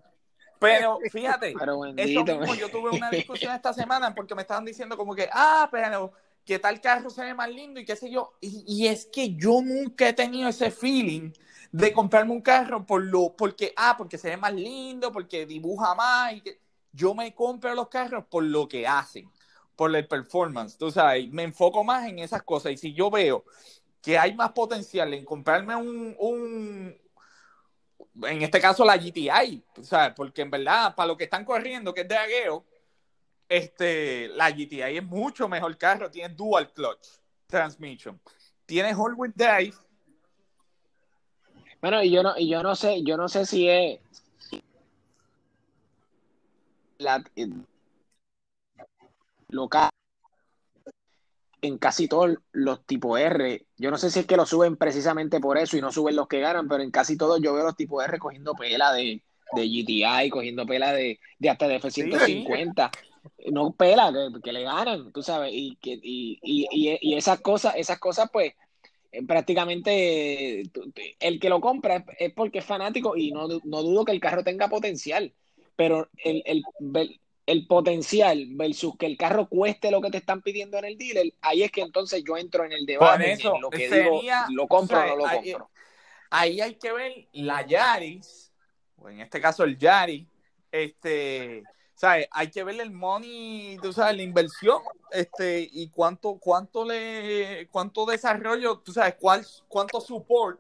Pero 0.60 1.00
fíjate, 1.12 1.54
eso 1.98 2.24
mismo 2.24 2.56
yo 2.56 2.70
tuve 2.70 2.92
una 2.92 3.10
discusión 3.12 3.54
esta 3.54 3.74
semana 3.74 4.14
porque 4.14 4.36
me 4.36 4.42
estaban 4.42 4.66
diciendo 4.66 4.98
como 4.98 5.16
que, 5.16 5.30
ah, 5.32 5.68
pero 5.72 6.14
que 6.46 6.60
tal 6.60 6.80
carro 6.80 7.10
se 7.10 7.24
ve 7.24 7.34
más 7.34 7.50
lindo 7.50 7.80
y 7.80 7.86
qué 7.86 7.96
sé 7.96 8.10
yo. 8.10 8.34
Y, 8.40 8.88
es 8.88 9.06
que 9.06 9.36
yo 9.36 9.62
nunca 9.62 10.08
he 10.08 10.14
tenido 10.14 10.48
ese 10.48 10.70
feeling 10.70 11.32
de 11.72 11.92
comprarme 11.92 12.32
un 12.32 12.42
carro 12.42 12.86
por 12.86 13.04
lo, 13.04 13.36
porque, 13.36 13.74
ah, 13.76 13.96
porque 13.98 14.18
se 14.18 14.30
ve 14.30 14.38
más 14.38 14.54
lindo, 14.54 15.12
porque 15.12 15.46
dibuja 15.46 15.96
más. 15.96 16.34
Y 16.34 16.42
que, 16.42 16.60
yo 16.94 17.14
me 17.14 17.34
compro 17.34 17.74
los 17.74 17.90
carros 17.90 18.26
por 18.30 18.44
lo 18.44 18.68
que 18.68 18.88
hacen, 18.88 19.30
por 19.76 19.94
el 19.96 20.08
performance. 20.08 20.78
Tú 20.78 20.92
sabes, 20.92 21.30
me 21.32 21.44
enfoco 21.44 21.84
más 21.84 22.08
en 22.08 22.20
esas 22.20 22.44
cosas. 22.44 22.74
Y 22.74 22.78
si 22.78 22.94
yo 22.94 23.10
veo 23.10 23.44
que 24.02 24.18
hay 24.18 24.36
más 24.36 24.52
potencial 24.52 25.14
en 25.16 25.26
comprarme 25.26 25.76
un, 25.76 26.16
un 26.20 26.96
en 28.24 28.42
este 28.42 28.62
caso 28.62 28.86
la 28.86 28.98
GTI, 28.98 29.64
¿sabes? 29.82 30.14
Porque 30.16 30.42
en 30.42 30.52
verdad, 30.52 30.96
para 30.96 31.08
lo 31.08 31.18
que 31.18 31.26
están 31.26 31.46
corriendo, 31.46 31.94
que 31.94 32.02
es 32.02 32.08
de 32.08 32.18
agueo, 32.18 32.66
este, 33.48 34.28
la 34.30 34.50
GTI 34.52 34.98
es 34.98 35.04
mucho 35.04 35.48
mejor 35.48 35.78
carro, 35.78 36.10
tiene 36.10 36.34
dual 36.34 36.72
clutch 36.72 37.08
transmission. 37.48 38.20
tienes 38.66 38.96
all-wheel 38.98 39.34
drive. 39.36 39.76
Bueno, 41.82 42.02
y 42.02 42.12
yo 42.12 42.24
no, 42.24 42.34
y 42.38 42.50
yo 42.50 42.64
no 42.64 42.76
sé, 42.76 43.04
yo 43.04 43.16
no 43.16 43.28
sé 43.28 43.46
si 43.46 43.70
es 43.70 44.00
la, 46.98 47.24
local 49.50 49.90
en 51.66 51.78
casi 51.78 52.08
todos 52.08 52.38
los 52.52 52.86
tipos 52.86 53.20
R. 53.20 53.66
Yo 53.78 53.92
no 53.92 53.98
sé 53.98 54.10
si 54.10 54.20
es 54.20 54.26
que 54.26 54.38
lo 54.38 54.46
suben 54.46 54.78
precisamente 54.78 55.40
por 55.40 55.58
eso 55.58 55.78
y 55.78 55.82
no 55.82 55.92
suben 55.92 56.16
los 56.16 56.28
que 56.28 56.40
ganan, 56.40 56.68
pero 56.68 56.84
en 56.84 56.92
casi 56.92 57.18
todos 57.18 57.42
yo 57.42 57.54
veo 57.54 57.64
los 57.64 57.76
tipos 57.76 58.04
R 58.04 58.18
cogiendo 58.20 58.54
pela 58.54 58.94
de, 58.94 59.22
de 59.54 59.68
GTI, 59.68 60.30
cogiendo 60.30 60.66
pela 60.66 60.94
de, 60.94 61.20
de 61.40 61.50
hasta 61.50 61.68
de 61.68 61.76
F-150. 61.76 62.92
No 63.52 63.72
pela, 63.74 64.14
que, 64.44 64.54
le 64.54 64.64
ganan, 64.64 65.12
tú 65.12 65.24
sabes, 65.24 65.52
y, 65.54 65.78
que, 65.82 66.00
y, 66.02 66.40
y, 66.42 66.98
y, 67.02 67.16
esas 67.16 67.42
cosas, 67.42 67.74
esas 67.76 68.00
cosas, 68.00 68.30
pues, 68.32 68.54
eh, 69.12 69.24
prácticamente 69.26 70.64
el 71.20 71.40
que 71.40 71.50
lo 71.50 71.62
compra 71.62 72.06
es 72.20 72.34
porque 72.34 72.60
es 72.60 72.66
fanático 72.66 73.16
y 73.18 73.32
no, 73.32 73.48
no 73.64 73.82
dudo 73.82 74.06
que 74.06 74.12
el 74.12 74.20
carro 74.20 74.44
tenga 74.44 74.68
potencial, 74.68 75.34
pero 75.76 76.10
el, 76.24 76.44
el, 76.46 76.64
el 77.46 77.68
potencial 77.68 78.48
versus 78.52 78.98
que 78.98 79.06
el 79.06 79.18
carro 79.18 79.48
cueste 79.48 79.92
lo 79.92 80.02
que 80.02 80.10
te 80.10 80.18
están 80.18 80.42
pidiendo 80.42 80.78
en 80.78 80.86
el 80.86 80.98
dealer, 80.98 81.34
ahí 81.42 81.64
es 81.64 81.72
que 81.72 81.82
entonces 81.82 82.24
yo 82.26 82.38
entro 82.38 82.66
en 82.66 82.72
el 82.72 82.86
debate 82.86 83.34
eso, 83.34 83.56
en 83.56 83.62
lo 83.62 83.70
que 83.70 83.90
digo, 83.90 84.22
lo 84.50 84.68
compro 84.68 85.00
o, 85.00 85.06
no 85.06 85.16
lo 85.16 85.24
compro. 85.30 85.70
Ahí 86.32 86.60
hay 86.60 86.76
que 86.76 86.92
ver 86.92 87.28
la 87.34 87.66
Yaris, 87.66 88.52
o 88.98 89.10
en 89.10 89.22
este 89.22 89.40
caso 89.40 89.64
el 89.64 89.78
Yaris, 89.78 90.26
este, 90.72 91.64
¿sabes? 91.94 92.28
Hay 92.32 92.50
que 92.50 92.64
ver 92.64 92.80
el 92.82 92.92
money, 92.92 93.78
tú 93.82 93.94
sabes, 93.94 94.18
la 94.18 94.24
inversión, 94.24 94.82
este, 95.12 95.70
y 95.72 95.90
cuánto, 95.90 96.38
cuánto 96.40 96.84
le, 96.84 97.68
cuánto 97.72 98.08
desarrollo, 98.08 98.80
tú 98.80 98.92
sabes, 98.92 99.16
cuál, 99.20 99.46
cuánto 99.68 100.02
support 100.02 100.60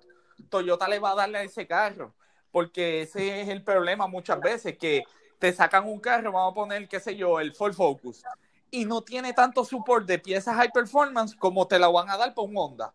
Toyota 0.49 0.87
le 0.87 0.99
va 0.99 1.11
a 1.11 1.15
darle 1.15 1.39
a 1.39 1.43
ese 1.43 1.65
carro, 1.65 2.13
porque 2.51 3.01
ese 3.01 3.41
es 3.41 3.49
el 3.49 3.63
problema 3.63 4.05
muchas 4.07 4.39
veces, 4.39 4.77
que 4.77 5.03
te 5.45 5.53
sacan 5.53 5.87
un 5.87 5.99
carro, 5.99 6.31
vamos 6.31 6.53
a 6.53 6.55
poner, 6.55 6.87
qué 6.87 6.99
sé 6.99 7.15
yo, 7.15 7.39
el 7.39 7.53
Ford 7.53 7.75
Focus, 7.75 8.23
y 8.71 8.83
no 8.83 9.03
tiene 9.03 9.31
tanto 9.31 9.63
support 9.63 10.07
de 10.07 10.17
piezas 10.17 10.55
high 10.55 10.71
performance 10.71 11.35
como 11.35 11.67
te 11.67 11.77
la 11.77 11.87
van 11.87 12.09
a 12.09 12.17
dar 12.17 12.33
por 12.33 12.49
un 12.49 12.57
Honda. 12.57 12.91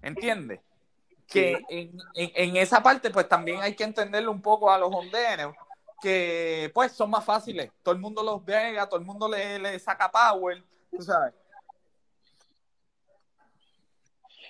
¿Entiendes? 0.00 0.60
Que 1.26 1.58
en, 2.14 2.56
esa 2.56 2.82
parte, 2.82 3.10
pues 3.10 3.28
también 3.28 3.60
hay 3.60 3.76
que 3.76 3.84
entenderlo 3.84 4.32
un 4.32 4.40
poco 4.40 4.70
a 4.70 4.78
los 4.78 4.90
honderos, 4.90 5.54
que 6.00 6.70
pues 6.72 6.92
son 6.92 7.10
más 7.10 7.22
fáciles. 7.22 7.70
Todo 7.82 7.94
el 7.94 8.00
mundo 8.00 8.22
los 8.22 8.42
vega, 8.42 8.88
todo 8.88 8.98
el 8.98 9.04
mundo 9.04 9.28
le, 9.28 9.58
le 9.58 9.78
saca 9.78 10.10
power, 10.10 10.64
tú 10.90 11.02
sabes. 11.02 11.34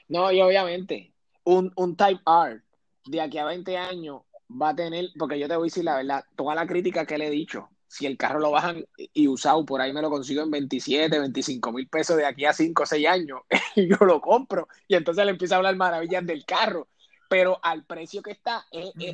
No, 0.06 0.30
y 0.30 0.40
obviamente, 0.40 1.12
un, 1.42 1.72
un 1.74 1.96
Type 1.96 2.22
R 2.24 2.62
de 3.06 3.20
aquí 3.20 3.38
a 3.38 3.44
20 3.44 3.76
años 3.76 4.22
va 4.50 4.70
a 4.70 4.76
tener, 4.76 5.10
porque 5.18 5.38
yo 5.38 5.48
te 5.48 5.56
voy 5.56 5.66
a 5.66 5.70
decir 5.70 5.84
la 5.84 5.96
verdad, 5.96 6.24
toda 6.36 6.54
la 6.54 6.66
crítica 6.66 7.06
que 7.06 7.18
le 7.18 7.26
he 7.26 7.30
dicho, 7.30 7.68
si 7.86 8.06
el 8.06 8.16
carro 8.16 8.38
lo 8.38 8.50
bajan 8.50 8.84
y 8.96 9.28
usado, 9.28 9.64
por 9.64 9.80
ahí 9.80 9.92
me 9.92 10.02
lo 10.02 10.10
consigo 10.10 10.42
en 10.42 10.50
27, 10.50 11.18
25 11.18 11.72
mil 11.72 11.88
pesos 11.88 12.16
de 12.16 12.26
aquí 12.26 12.44
a 12.44 12.52
5 12.52 12.82
o 12.82 12.86
6 12.86 13.06
años, 13.06 13.40
yo 13.76 13.96
lo 14.04 14.20
compro 14.20 14.68
y 14.86 14.94
entonces 14.94 15.24
le 15.24 15.32
empiezo 15.32 15.54
a 15.54 15.56
hablar 15.58 15.76
maravillas 15.76 16.24
del 16.24 16.44
carro. 16.44 16.88
Pero 17.30 17.60
al 17.62 17.84
precio 17.84 18.22
que 18.22 18.30
está, 18.30 18.64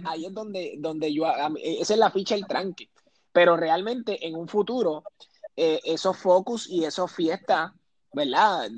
ahí 0.04 0.24
es 0.24 0.32
donde, 0.32 0.76
donde 0.78 1.12
yo, 1.12 1.26
esa 1.60 1.94
es 1.94 1.98
la 1.98 2.12
ficha 2.12 2.36
del 2.36 2.46
tranque. 2.46 2.88
Pero 3.32 3.56
realmente 3.56 4.24
en 4.24 4.36
un 4.36 4.46
futuro, 4.46 5.02
eh, 5.56 5.80
esos 5.84 6.16
Focus 6.16 6.68
y 6.68 6.84
esos 6.84 7.10
Fiesta, 7.10 7.74
¿verdad? 8.12 8.70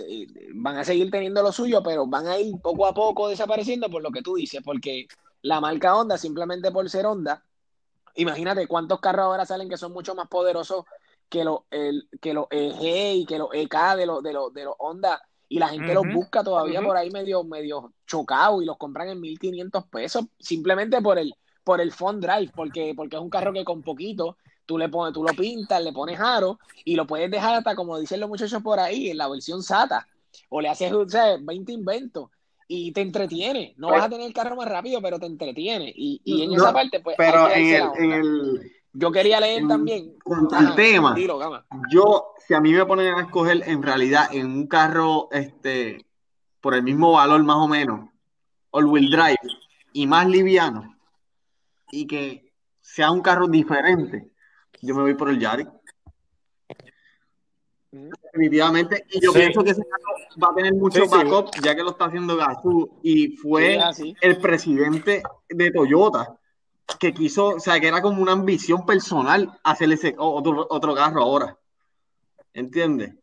Van 0.55 0.79
a 0.79 0.85
seguir 0.85 1.11
teniendo 1.11 1.43
lo 1.43 1.53
suyo, 1.53 1.83
pero 1.83 2.07
van 2.07 2.27
a 2.27 2.39
ir 2.39 2.55
poco 2.63 2.87
a 2.87 2.95
poco 2.95 3.29
desapareciendo 3.29 3.91
por 3.91 4.03
lo 4.03 4.11
que 4.11 4.23
tú 4.23 4.37
dices, 4.37 4.63
porque 4.65 5.07
la 5.43 5.61
marca 5.61 5.97
Honda 5.97 6.19
simplemente 6.19 6.71
por 6.71 6.89
ser 6.91 7.07
Honda. 7.07 7.45
Imagínate 8.17 8.67
cuántos 8.67 9.01
carros 9.01 9.27
ahora 9.27 9.45
salen 9.45 9.69
que 9.69 9.77
son 9.77 9.93
mucho 9.93 10.15
más 10.15 10.29
poderosos 10.29 10.85
que 11.29 11.45
los 11.45 11.61
que 12.21 12.35
los 12.35 12.47
EG 12.51 13.17
y 13.17 13.27
que 13.27 13.39
los 13.39 13.49
EK 13.53 13.97
de 13.97 14.07
los 14.07 14.23
de 14.23 14.33
los 14.33 14.53
de 14.53 14.65
los 14.65 14.75
Honda. 14.79 15.23
Y 15.49 15.59
la 15.61 15.69
gente 15.69 15.95
los 15.95 16.05
busca 16.13 16.43
todavía 16.43 16.83
por 16.83 16.97
ahí 16.97 17.11
medio 17.11 17.45
medio 17.45 17.93
chocado 18.07 18.61
y 18.63 18.65
los 18.65 18.77
compran 18.79 19.09
en 19.09 19.21
1500 19.21 19.85
pesos 19.87 20.25
simplemente 20.39 21.01
por 21.01 21.19
el 21.19 21.35
por 21.63 21.81
el 21.81 21.93
Fond 21.93 22.25
Drive 22.25 22.53
porque 22.55 22.95
porque 22.97 23.17
es 23.17 23.23
un 23.23 23.31
carro 23.31 23.53
que 23.53 23.65
con 23.65 23.83
poquito 23.83 24.37
tú 24.65 24.77
le 24.77 24.89
pones 24.89 25.15
tú 25.15 25.23
lo 25.23 25.33
pintas, 25.35 25.83
le 25.83 25.93
pones 25.93 26.19
aro 26.19 26.59
y 26.85 26.97
lo 26.97 27.07
puedes 27.07 27.31
dejar 27.31 27.55
hasta 27.55 27.77
como 27.77 27.99
dicen 27.99 28.19
los 28.19 28.29
muchachos 28.29 28.63
por 28.63 28.81
ahí 28.81 29.11
en 29.11 29.19
la 29.19 29.29
versión 29.29 29.63
SATA. 29.63 30.09
O 30.49 30.61
le 30.61 30.69
haces 30.69 30.93
20 31.41 31.73
inventos 31.73 32.31
y 32.69 32.93
te 32.93 33.01
entretiene. 33.01 33.75
No 33.77 33.91
vas 33.91 34.05
a 34.05 34.09
tener 34.09 34.27
el 34.27 34.33
carro 34.33 34.57
más 34.57 34.69
rápido, 34.69 35.01
pero 35.01 35.19
te 35.19 35.27
entretiene. 35.27 35.93
Y, 35.95 36.21
y 36.25 36.43
en 36.43 36.53
esa 36.53 36.73
parte, 36.73 37.01
pues. 37.01 37.17
Pero 37.17 37.51
en 37.51 37.67
el, 37.67 37.83
en 37.99 38.13
el, 38.13 38.73
Yo 38.93 39.11
quería 39.13 39.41
leer 39.41 39.67
también. 39.69 40.17
Con 40.25 40.49
el 40.53 40.75
tema. 40.75 41.15
yo, 41.91 42.35
si 42.47 42.55
a 42.55 42.61
mí 42.61 42.73
me 42.73 42.85
ponen 42.85 43.15
a 43.15 43.23
escoger 43.23 43.63
en 43.67 43.83
realidad 43.83 44.29
en 44.33 44.47
un 44.47 44.67
carro 44.67 45.29
este 45.31 46.05
por 46.61 46.75
el 46.75 46.83
mismo 46.83 47.13
valor, 47.13 47.45
más 47.45 47.59
o 47.59 47.69
menos, 47.69 48.11
all-wheel 48.73 49.09
drive 49.09 49.39
y 49.93 50.07
más 50.07 50.27
liviano, 50.27 50.97
y 51.93 52.07
que 52.07 52.53
sea 52.81 53.13
un 53.13 53.21
carro 53.21 53.47
diferente, 53.47 54.33
yo 54.83 54.95
me 54.97 55.03
voy 55.03 55.15
por 55.15 55.31
el 55.31 55.39
Yaris. 55.39 55.69
Definitivamente. 58.23 59.05
Y 59.11 59.21
yo 59.21 59.33
pienso 59.33 59.63
que 59.63 59.71
ese 59.71 59.83
carro 59.83 60.15
va 60.43 60.53
a 60.53 60.55
tener 60.55 60.75
mucho 60.75 61.07
backup, 61.09 61.51
ya 61.63 61.75
que 61.75 61.83
lo 61.83 61.91
está 61.91 62.07
haciendo 62.07 62.37
Gazoo. 62.37 62.99
Y 63.03 63.37
fue 63.37 63.79
el 64.21 64.39
presidente 64.39 65.23
de 65.49 65.71
Toyota 65.71 66.39
que 67.01 67.13
quiso, 67.13 67.49
o 67.57 67.61
sea, 67.61 67.81
que 67.81 67.89
era 67.89 68.01
como 68.01 68.23
una 68.23 68.33
ambición 68.33 68.87
personal 68.87 69.59
hacerle 69.65 69.97
ese 69.97 70.15
otro, 70.19 70.67
otro 70.71 70.95
carro 70.95 71.23
ahora. 71.23 71.59
¿Entiendes? 72.55 73.15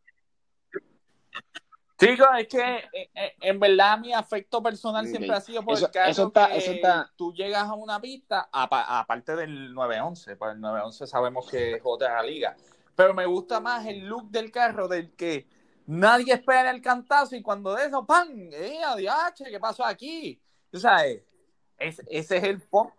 Chico, 1.98 2.26
es 2.38 2.48
que 2.48 2.60
eh, 2.60 3.10
eh, 3.16 3.34
en 3.42 3.60
verdad 3.60 3.98
mi 4.00 4.14
afecto 4.14 4.62
personal 4.62 5.08
siempre 5.08 5.32
ha 5.32 5.40
sido 5.40 5.64
por 5.64 5.78
el 5.78 5.90
carro 5.90 6.32
que 6.34 6.82
tú 7.16 7.34
llegas 7.34 7.64
a 7.64 7.74
una 7.76 8.02
pista, 8.02 8.50
aparte 8.52 9.36
del 9.36 9.74
911, 9.74 10.36
pues 10.36 10.54
el 10.54 10.60
911 10.60 11.08
sabemos 11.08 11.50
que 11.50 11.76
es 11.76 11.82
otra 11.84 12.22
liga, 12.24 12.56
pero 12.96 13.14
me 13.14 13.26
gusta 13.26 13.60
más 13.60 13.86
el 13.86 14.06
look 14.06 14.30
del 14.30 14.52
carro 14.52 14.88
del 14.88 15.12
que 15.14 15.48
nadie 15.86 16.34
espera 16.34 16.72
el 16.72 16.82
cantazo 16.82 17.36
y 17.36 17.42
cuando 17.42 17.76
de 17.76 17.88
eso, 17.88 18.06
¡pam! 18.06 18.30
¡Eh, 18.52 18.82
adiós! 18.86 19.34
¿Qué 19.38 19.60
pasó 19.60 19.86
aquí? 19.86 20.40
¿Tú 20.72 20.80
sabes? 20.80 21.22
ese 21.78 22.38
es 22.38 22.44
el 22.44 22.62
pop. 22.62 22.92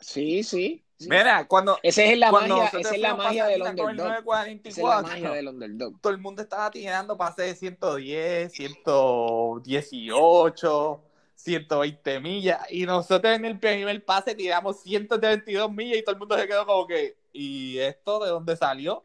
Sí, 0.00 0.42
sí. 0.42 0.82
Mira, 1.00 1.46
cuando. 1.46 1.78
Esa 1.82 2.04
es 2.04 2.18
la 2.18 2.32
magia, 2.32 2.68
esa 2.68 2.94
es 2.94 3.00
la 3.00 3.14
magia 3.14 3.44
del 3.46 3.60
underdog. 3.62 4.24
es 4.64 4.78
la 4.78 5.02
magia 5.02 5.32
del 5.32 5.48
underdog. 5.48 6.00
Todo 6.00 6.12
el 6.12 6.18
mundo 6.18 6.40
estaba 6.42 6.70
tirando 6.70 7.18
pase 7.18 7.42
de 7.42 7.54
110, 7.54 8.50
118, 8.52 11.04
120 11.34 12.20
millas. 12.20 12.60
Y 12.70 12.86
nosotros 12.86 13.34
en 13.34 13.44
el 13.44 13.58
primer 13.58 14.02
pase 14.04 14.34
tiramos 14.34 14.80
132 14.80 15.70
millas 15.70 15.98
y 15.98 16.02
todo 16.02 16.14
el 16.14 16.18
mundo 16.18 16.38
se 16.38 16.46
quedó 16.46 16.64
como 16.64 16.86
que. 16.86 17.18
¿Y 17.36 17.78
esto 17.78 18.18
de 18.24 18.30
dónde 18.30 18.56
salió? 18.56 19.04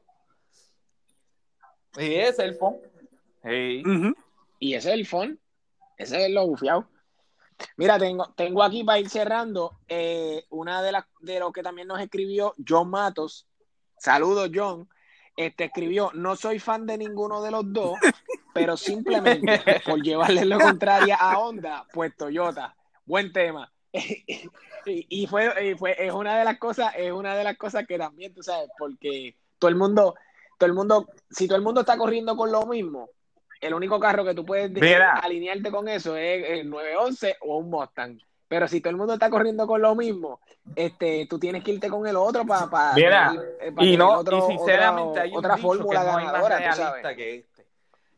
Y 1.98 2.14
ese 2.16 2.30
es 2.30 2.40
el 2.40 2.56
phone. 2.56 2.80
Y 4.60 4.74
ese 4.74 4.90
es 4.90 4.96
el 4.96 5.06
phone. 5.06 5.40
Ese 5.98 6.26
es 6.26 6.32
lo 6.32 6.48
bufiado. 6.48 6.88
Mira, 7.78 8.00
tengo, 8.00 8.34
tengo 8.36 8.64
aquí 8.64 8.84
para 8.84 9.00
ir 9.00 9.10
cerrando 9.10 9.80
eh, 9.88 10.46
una 10.50 10.82
de 10.82 10.94
las 10.94 11.06
de 11.20 11.40
lo 11.40 11.52
que 11.52 11.62
también 11.62 11.88
nos 11.88 12.00
escribió 12.00 12.56
John 12.68 12.90
Matos. 12.90 13.48
Saludos, 13.98 14.50
John. 14.54 14.90
Este 15.36 15.66
escribió: 15.66 16.12
No 16.14 16.36
soy 16.36 16.60
fan 16.60 16.88
de 16.88 16.98
ninguno 16.98 17.42
de 17.44 17.52
los 17.52 17.72
dos, 17.72 18.00
pero 18.54 18.78
simplemente 18.78 19.82
por 19.86 20.02
llevarle 20.02 20.46
lo 20.46 20.60
contrario 20.60 21.16
a 21.20 21.38
Honda, 21.38 21.86
pues 21.94 22.16
Toyota. 22.16 22.76
Buen 23.06 23.32
tema. 23.32 23.72
y, 24.86 25.28
fue, 25.28 25.76
fue, 25.78 25.96
es 25.98 26.12
una 26.14 26.38
de 26.38 26.46
las 26.46 26.58
cosas, 26.58 26.94
es 26.98 27.12
una 27.12 27.36
de 27.36 27.44
las 27.44 27.58
cosas 27.58 27.86
que 27.88 27.98
también, 27.98 28.34
tú 28.34 28.44
sabes, 28.44 28.70
porque 28.78 29.36
todo 29.60 29.70
el 29.70 29.76
mundo, 29.76 30.16
todo 30.58 30.68
el 30.68 30.74
mundo, 30.74 31.08
si 31.30 31.48
todo 31.48 31.58
el 31.58 31.64
mundo 31.64 31.82
está 31.82 31.98
corriendo 31.98 32.36
con 32.36 32.52
lo 32.52 32.66
mismo, 32.66 33.10
el 33.62 33.74
único 33.74 34.00
carro 34.00 34.26
que 34.26 34.34
tú 34.34 34.44
puedes 34.44 34.72
alinearte 35.22 35.72
con 35.72 35.88
eso 35.88 36.18
es 36.18 36.60
el 36.60 36.70
911 36.70 37.38
o 37.42 37.58
un 37.58 37.70
Mustang. 37.70 38.20
Pero 38.48 38.68
si 38.68 38.82
todo 38.82 38.92
el 38.92 38.98
mundo 38.98 39.14
está 39.14 39.30
corriendo 39.30 39.66
con 39.66 39.82
lo 39.82 39.96
mismo, 39.96 40.42
este, 40.76 41.26
tú 41.30 41.40
tienes 41.40 41.64
que 41.64 41.72
irte 41.72 41.88
con 41.88 42.06
el 42.06 42.18
otro 42.18 42.46
para, 42.46 42.70
para, 42.70 43.34
eh, 43.62 43.74
y 43.80 43.96
no, 43.96 44.22
y 44.24 44.42
sinceramente 44.58 45.22
hay 45.22 45.32
otra 45.34 45.56
fórmula 45.56 46.04
ganadora, 46.04 47.16
que 47.16 47.36
este. 47.36 47.66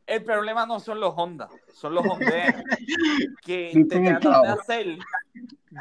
El 0.08 0.24
problema 0.24 0.66
no 0.66 0.80
son 0.80 1.00
los 1.00 1.14
Honda, 1.16 1.50
son 1.72 1.94
los 1.94 2.04
Honda 2.06 2.26
que 3.44 3.86
te 3.88 4.00
tratan 4.00 4.42
de 4.42 4.50
hacer 4.50 4.98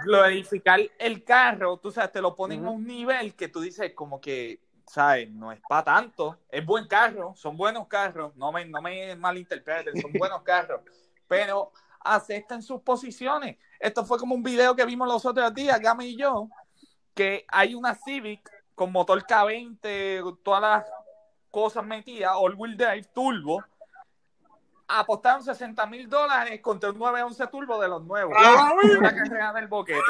glorificar 0.05 0.81
el 0.99 1.25
carro, 1.25 1.77
tú 1.79 1.91
sabes, 1.91 2.13
te 2.13 2.21
lo 2.21 2.35
ponen 2.35 2.65
a 2.65 2.71
un 2.71 2.87
nivel 2.87 3.35
que 3.35 3.49
tú 3.49 3.61
dices 3.61 3.93
como 3.95 4.21
que, 4.21 4.61
¿sabes? 4.87 5.31
No 5.31 5.53
es 5.53 5.61
para 5.69 5.85
tanto, 5.85 6.39
es 6.49 6.65
buen 6.65 6.87
carro, 6.87 7.35
son 7.37 7.57
buenos 7.57 7.87
carros, 7.89 8.35
no 8.37 8.53
me, 8.53 8.65
no 8.65 8.81
me 8.81 9.15
malinterpreten, 9.17 10.01
son 10.01 10.13
buenos 10.13 10.43
carros, 10.45 10.81
pero 11.29 11.73
acepten 12.01 12.63
sus 12.63 12.81
posiciones. 12.83 13.57
Esto 13.79 14.05
fue 14.05 14.19
como 14.19 14.35
un 14.35 14.43
video 14.43 14.75
que 14.75 14.85
vimos 14.85 15.09
los 15.09 15.25
otros 15.25 15.53
días, 15.55 15.79
Gami 15.81 16.07
y 16.07 16.17
yo, 16.17 16.49
que 17.15 17.45
hay 17.49 17.75
una 17.75 17.95
Civic 17.95 18.49
con 18.75 18.93
motor 18.93 19.23
K20, 19.25 20.39
todas 20.43 20.61
las 20.63 20.87
cosas 21.51 21.85
metidas, 21.85 22.33
all 22.35 22.55
wheel 22.55 22.77
drive, 22.77 23.05
turbo, 23.15 23.63
apostaron 24.99 25.43
60 25.43 25.87
mil 25.87 26.09
dólares 26.09 26.61
contra 26.61 26.91
un 26.91 26.99
911 26.99 27.47
turbo 27.49 27.81
de 27.81 27.89
los 27.89 28.03
nuevos. 28.05 28.35
Ah, 28.39 28.73
una 28.99 29.15
carrera 29.15 29.53
del 29.53 29.67
boquete. 29.67 30.01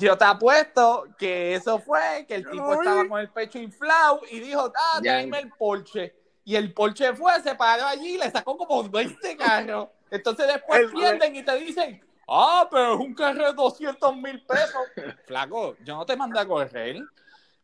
Yo 0.00 0.16
te 0.16 0.24
apuesto 0.24 1.06
que 1.18 1.54
eso 1.54 1.78
fue, 1.78 2.24
que 2.26 2.36
el 2.36 2.48
tipo 2.48 2.72
estaba 2.72 3.06
con 3.08 3.20
el 3.20 3.28
pecho 3.30 3.58
inflado 3.58 4.20
y 4.30 4.40
dijo, 4.40 4.72
ah, 4.74 5.00
dame 5.02 5.40
el 5.40 5.50
Porsche. 5.50 6.14
Y 6.44 6.56
el 6.56 6.72
Porsche 6.72 7.14
fue, 7.14 7.40
se 7.42 7.54
paró 7.54 7.86
allí 7.86 8.14
y 8.14 8.18
le 8.18 8.30
sacó 8.30 8.56
como 8.56 8.88
20 8.88 9.36
carros. 9.36 9.88
Entonces 10.10 10.46
después 10.46 10.90
pierden 10.92 11.36
y 11.36 11.44
te 11.44 11.56
dicen, 11.56 12.04
ah, 12.28 12.66
pero 12.70 12.94
es 12.94 13.00
un 13.00 13.14
carro 13.14 13.46
de 13.46 13.52
200 13.52 14.16
mil 14.16 14.44
pesos. 14.44 14.82
Flaco, 15.26 15.76
yo 15.84 15.96
no 15.96 16.06
te 16.06 16.16
mandé 16.16 16.40
a 16.40 16.46
correr. 16.46 17.02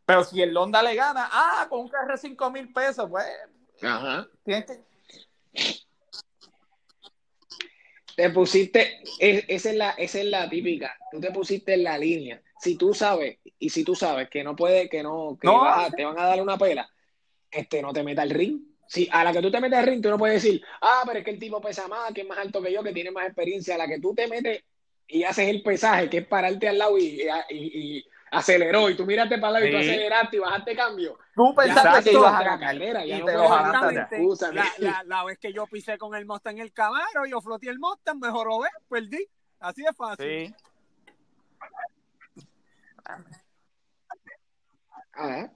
Pero 0.04 0.24
si 0.24 0.40
el 0.40 0.56
Honda 0.56 0.82
le 0.82 0.94
gana, 0.94 1.28
ah, 1.30 1.66
con 1.68 1.80
un 1.80 1.88
carro 1.88 2.12
de 2.12 2.18
5 2.18 2.50
mil 2.50 2.72
pesos, 2.72 3.08
pues. 3.10 3.26
Ajá. 3.82 4.26
Tienes 4.44 4.64
que 4.64 4.88
te 8.18 8.30
pusiste, 8.30 9.00
esa 9.20 9.70
es, 9.70 9.76
la, 9.76 9.90
esa 9.90 10.18
es 10.18 10.24
la 10.24 10.50
típica, 10.50 10.98
tú 11.08 11.20
te 11.20 11.30
pusiste 11.30 11.74
en 11.74 11.84
la 11.84 11.96
línea. 11.96 12.42
Si 12.60 12.74
tú 12.76 12.92
sabes, 12.92 13.38
y 13.60 13.70
si 13.70 13.84
tú 13.84 13.94
sabes 13.94 14.28
que 14.28 14.42
no 14.42 14.56
puede, 14.56 14.88
que 14.88 15.04
no, 15.04 15.38
que 15.40 15.46
te 15.96 16.04
van 16.04 16.18
a 16.18 16.24
dar 16.26 16.42
una 16.42 16.58
pela, 16.58 16.90
este, 17.48 17.80
no 17.80 17.92
te 17.92 18.02
meta 18.02 18.24
el 18.24 18.30
ring. 18.30 18.60
Si 18.88 19.08
a 19.12 19.22
la 19.22 19.32
que 19.32 19.40
tú 19.40 19.52
te 19.52 19.60
metes 19.60 19.78
al 19.78 19.86
ring, 19.86 20.02
tú 20.02 20.10
no 20.10 20.18
puedes 20.18 20.42
decir, 20.42 20.60
ah, 20.80 21.04
pero 21.06 21.20
es 21.20 21.24
que 21.24 21.30
el 21.30 21.38
tipo 21.38 21.60
pesa 21.60 21.86
más, 21.86 22.12
que 22.12 22.22
es 22.22 22.26
más 22.26 22.38
alto 22.38 22.60
que 22.60 22.72
yo, 22.72 22.82
que 22.82 22.92
tiene 22.92 23.12
más 23.12 23.24
experiencia. 23.24 23.76
A 23.76 23.78
la 23.78 23.86
que 23.86 24.00
tú 24.00 24.12
te 24.12 24.26
metes 24.26 24.64
y 25.06 25.22
haces 25.22 25.46
el 25.46 25.62
pesaje, 25.62 26.10
que 26.10 26.18
es 26.18 26.26
pararte 26.26 26.66
al 26.66 26.78
lado 26.78 26.98
y, 26.98 27.22
y 27.50 28.04
aceleró 28.30 28.90
y 28.90 28.96
tú 28.96 29.06
miraste 29.06 29.38
para 29.38 29.58
el 29.58 29.64
lado 29.64 29.66
y 29.66 29.70
tú 29.70 29.76
aceleraste 29.76 30.36
y 30.36 30.40
bajaste 30.40 30.76
cambio. 30.76 31.18
Tú 31.34 31.54
pensaste 31.54 32.10
que 32.10 32.16
ibas 32.16 32.34
a 32.34 32.44
la 32.44 32.58
carrera 32.58 33.06
y 33.06 33.24
te 33.24 33.32
lo 33.32 33.48
la, 33.48 35.02
la, 35.04 35.24
vez 35.24 35.38
que 35.38 35.52
yo 35.52 35.66
pisé 35.66 35.98
con 35.98 36.14
el 36.14 36.26
Mustang 36.26 36.56
en 36.56 36.62
el 36.62 36.72
Camaro, 36.72 37.26
yo 37.28 37.40
floté 37.40 37.68
el 37.68 37.78
Mustang, 37.78 38.18
mejoró, 38.18 38.60
¿ves? 38.60 38.72
Perdí. 38.88 39.26
Así 39.60 39.82
de 39.82 39.92
fácil. 39.92 40.26
Sí. 40.26 40.54
Ajá. 45.12 45.52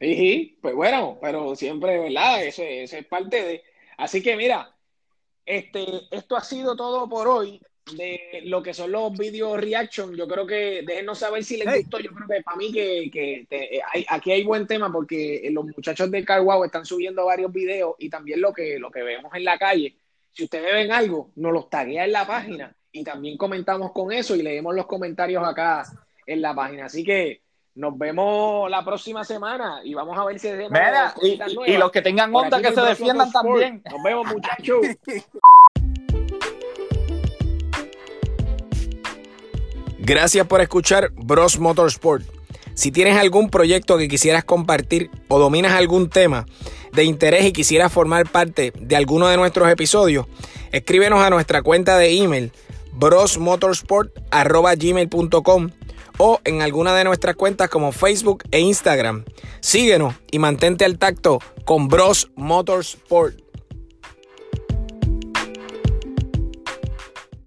Sí, 0.00 0.58
pues 0.60 0.74
bueno, 0.74 1.18
pero 1.20 1.54
siempre, 1.54 1.98
¿verdad? 1.98 2.42
Eso, 2.44 2.62
eso 2.62 2.96
es 2.96 3.06
parte 3.06 3.42
de... 3.42 3.64
Así 3.96 4.20
que 4.20 4.36
mira, 4.36 4.74
este, 5.46 5.84
esto 6.10 6.36
ha 6.36 6.42
sido 6.42 6.74
todo 6.74 7.08
por 7.08 7.28
hoy 7.28 7.60
de 7.96 8.42
lo 8.44 8.62
que 8.62 8.74
son 8.74 8.92
los 8.92 9.12
video 9.16 9.56
reaction. 9.56 10.14
Yo 10.14 10.26
creo 10.28 10.46
que 10.46 10.82
déjenos 10.86 11.18
saber 11.18 11.44
si 11.44 11.56
les 11.56 11.82
gustó. 11.82 11.98
Yo 11.98 12.12
creo 12.12 12.28
que 12.28 12.42
para 12.42 12.56
mí 12.56 12.72
que, 12.72 13.10
que 13.12 13.46
aquí 14.08 14.32
hay 14.32 14.44
buen 14.44 14.66
tema 14.66 14.92
porque 14.92 15.48
los 15.52 15.64
muchachos 15.64 16.10
de 16.10 16.24
Car 16.24 16.42
están 16.64 16.86
subiendo 16.86 17.26
varios 17.26 17.52
videos 17.52 17.96
y 17.98 18.08
también 18.08 18.40
lo 18.40 18.52
que, 18.52 18.78
lo 18.78 18.90
que 18.90 19.02
vemos 19.02 19.32
en 19.34 19.44
la 19.44 19.58
calle. 19.58 19.94
Si 20.32 20.44
ustedes 20.44 20.72
ven 20.72 20.92
algo, 20.92 21.30
nos 21.36 21.52
los 21.52 21.68
taguea 21.68 22.04
en 22.04 22.12
la 22.12 22.26
página 22.26 22.74
y 22.92 23.04
también 23.04 23.36
comentamos 23.36 23.92
con 23.92 24.12
eso 24.12 24.34
y 24.36 24.42
leemos 24.42 24.74
los 24.74 24.86
comentarios 24.86 25.46
acá 25.46 25.84
en 26.26 26.40
la 26.40 26.54
página. 26.54 26.86
Así 26.86 27.04
que 27.04 27.40
nos 27.74 27.96
vemos 27.98 28.70
la 28.70 28.84
próxima 28.84 29.24
semana 29.24 29.80
y 29.82 29.94
vamos 29.94 30.16
a 30.18 30.24
ver 30.24 30.38
si 30.38 30.48
y, 30.48 31.40
y, 31.66 31.76
los 31.76 31.90
que 31.90 32.02
tengan 32.02 32.34
onda 32.34 32.60
que 32.60 32.72
se 32.72 32.80
defiendan 32.80 33.30
también. 33.32 33.82
Nos 33.90 34.02
vemos, 34.02 34.26
muchachos. 34.26 34.86
Gracias 40.04 40.48
por 40.48 40.60
escuchar 40.60 41.12
Bros 41.14 41.60
Motorsport. 41.60 42.24
Si 42.74 42.90
tienes 42.90 43.16
algún 43.16 43.50
proyecto 43.50 43.98
que 43.98 44.08
quisieras 44.08 44.42
compartir 44.42 45.12
o 45.28 45.38
dominas 45.38 45.74
algún 45.74 46.10
tema 46.10 46.44
de 46.92 47.04
interés 47.04 47.44
y 47.44 47.52
quisieras 47.52 47.92
formar 47.92 48.28
parte 48.28 48.72
de 48.76 48.96
alguno 48.96 49.28
de 49.28 49.36
nuestros 49.36 49.70
episodios, 49.70 50.26
escríbenos 50.72 51.20
a 51.20 51.30
nuestra 51.30 51.62
cuenta 51.62 51.98
de 51.98 52.18
email 52.18 52.50
brosmotorsport.gmail.com 52.94 55.70
o 56.18 56.40
en 56.44 56.62
alguna 56.62 56.96
de 56.96 57.04
nuestras 57.04 57.36
cuentas 57.36 57.68
como 57.68 57.92
Facebook 57.92 58.42
e 58.50 58.58
Instagram. 58.58 59.24
Síguenos 59.60 60.16
y 60.32 60.40
mantente 60.40 60.84
al 60.84 60.98
tacto 60.98 61.38
con 61.64 61.86
Bros 61.86 62.28
Motorsport. 62.34 63.40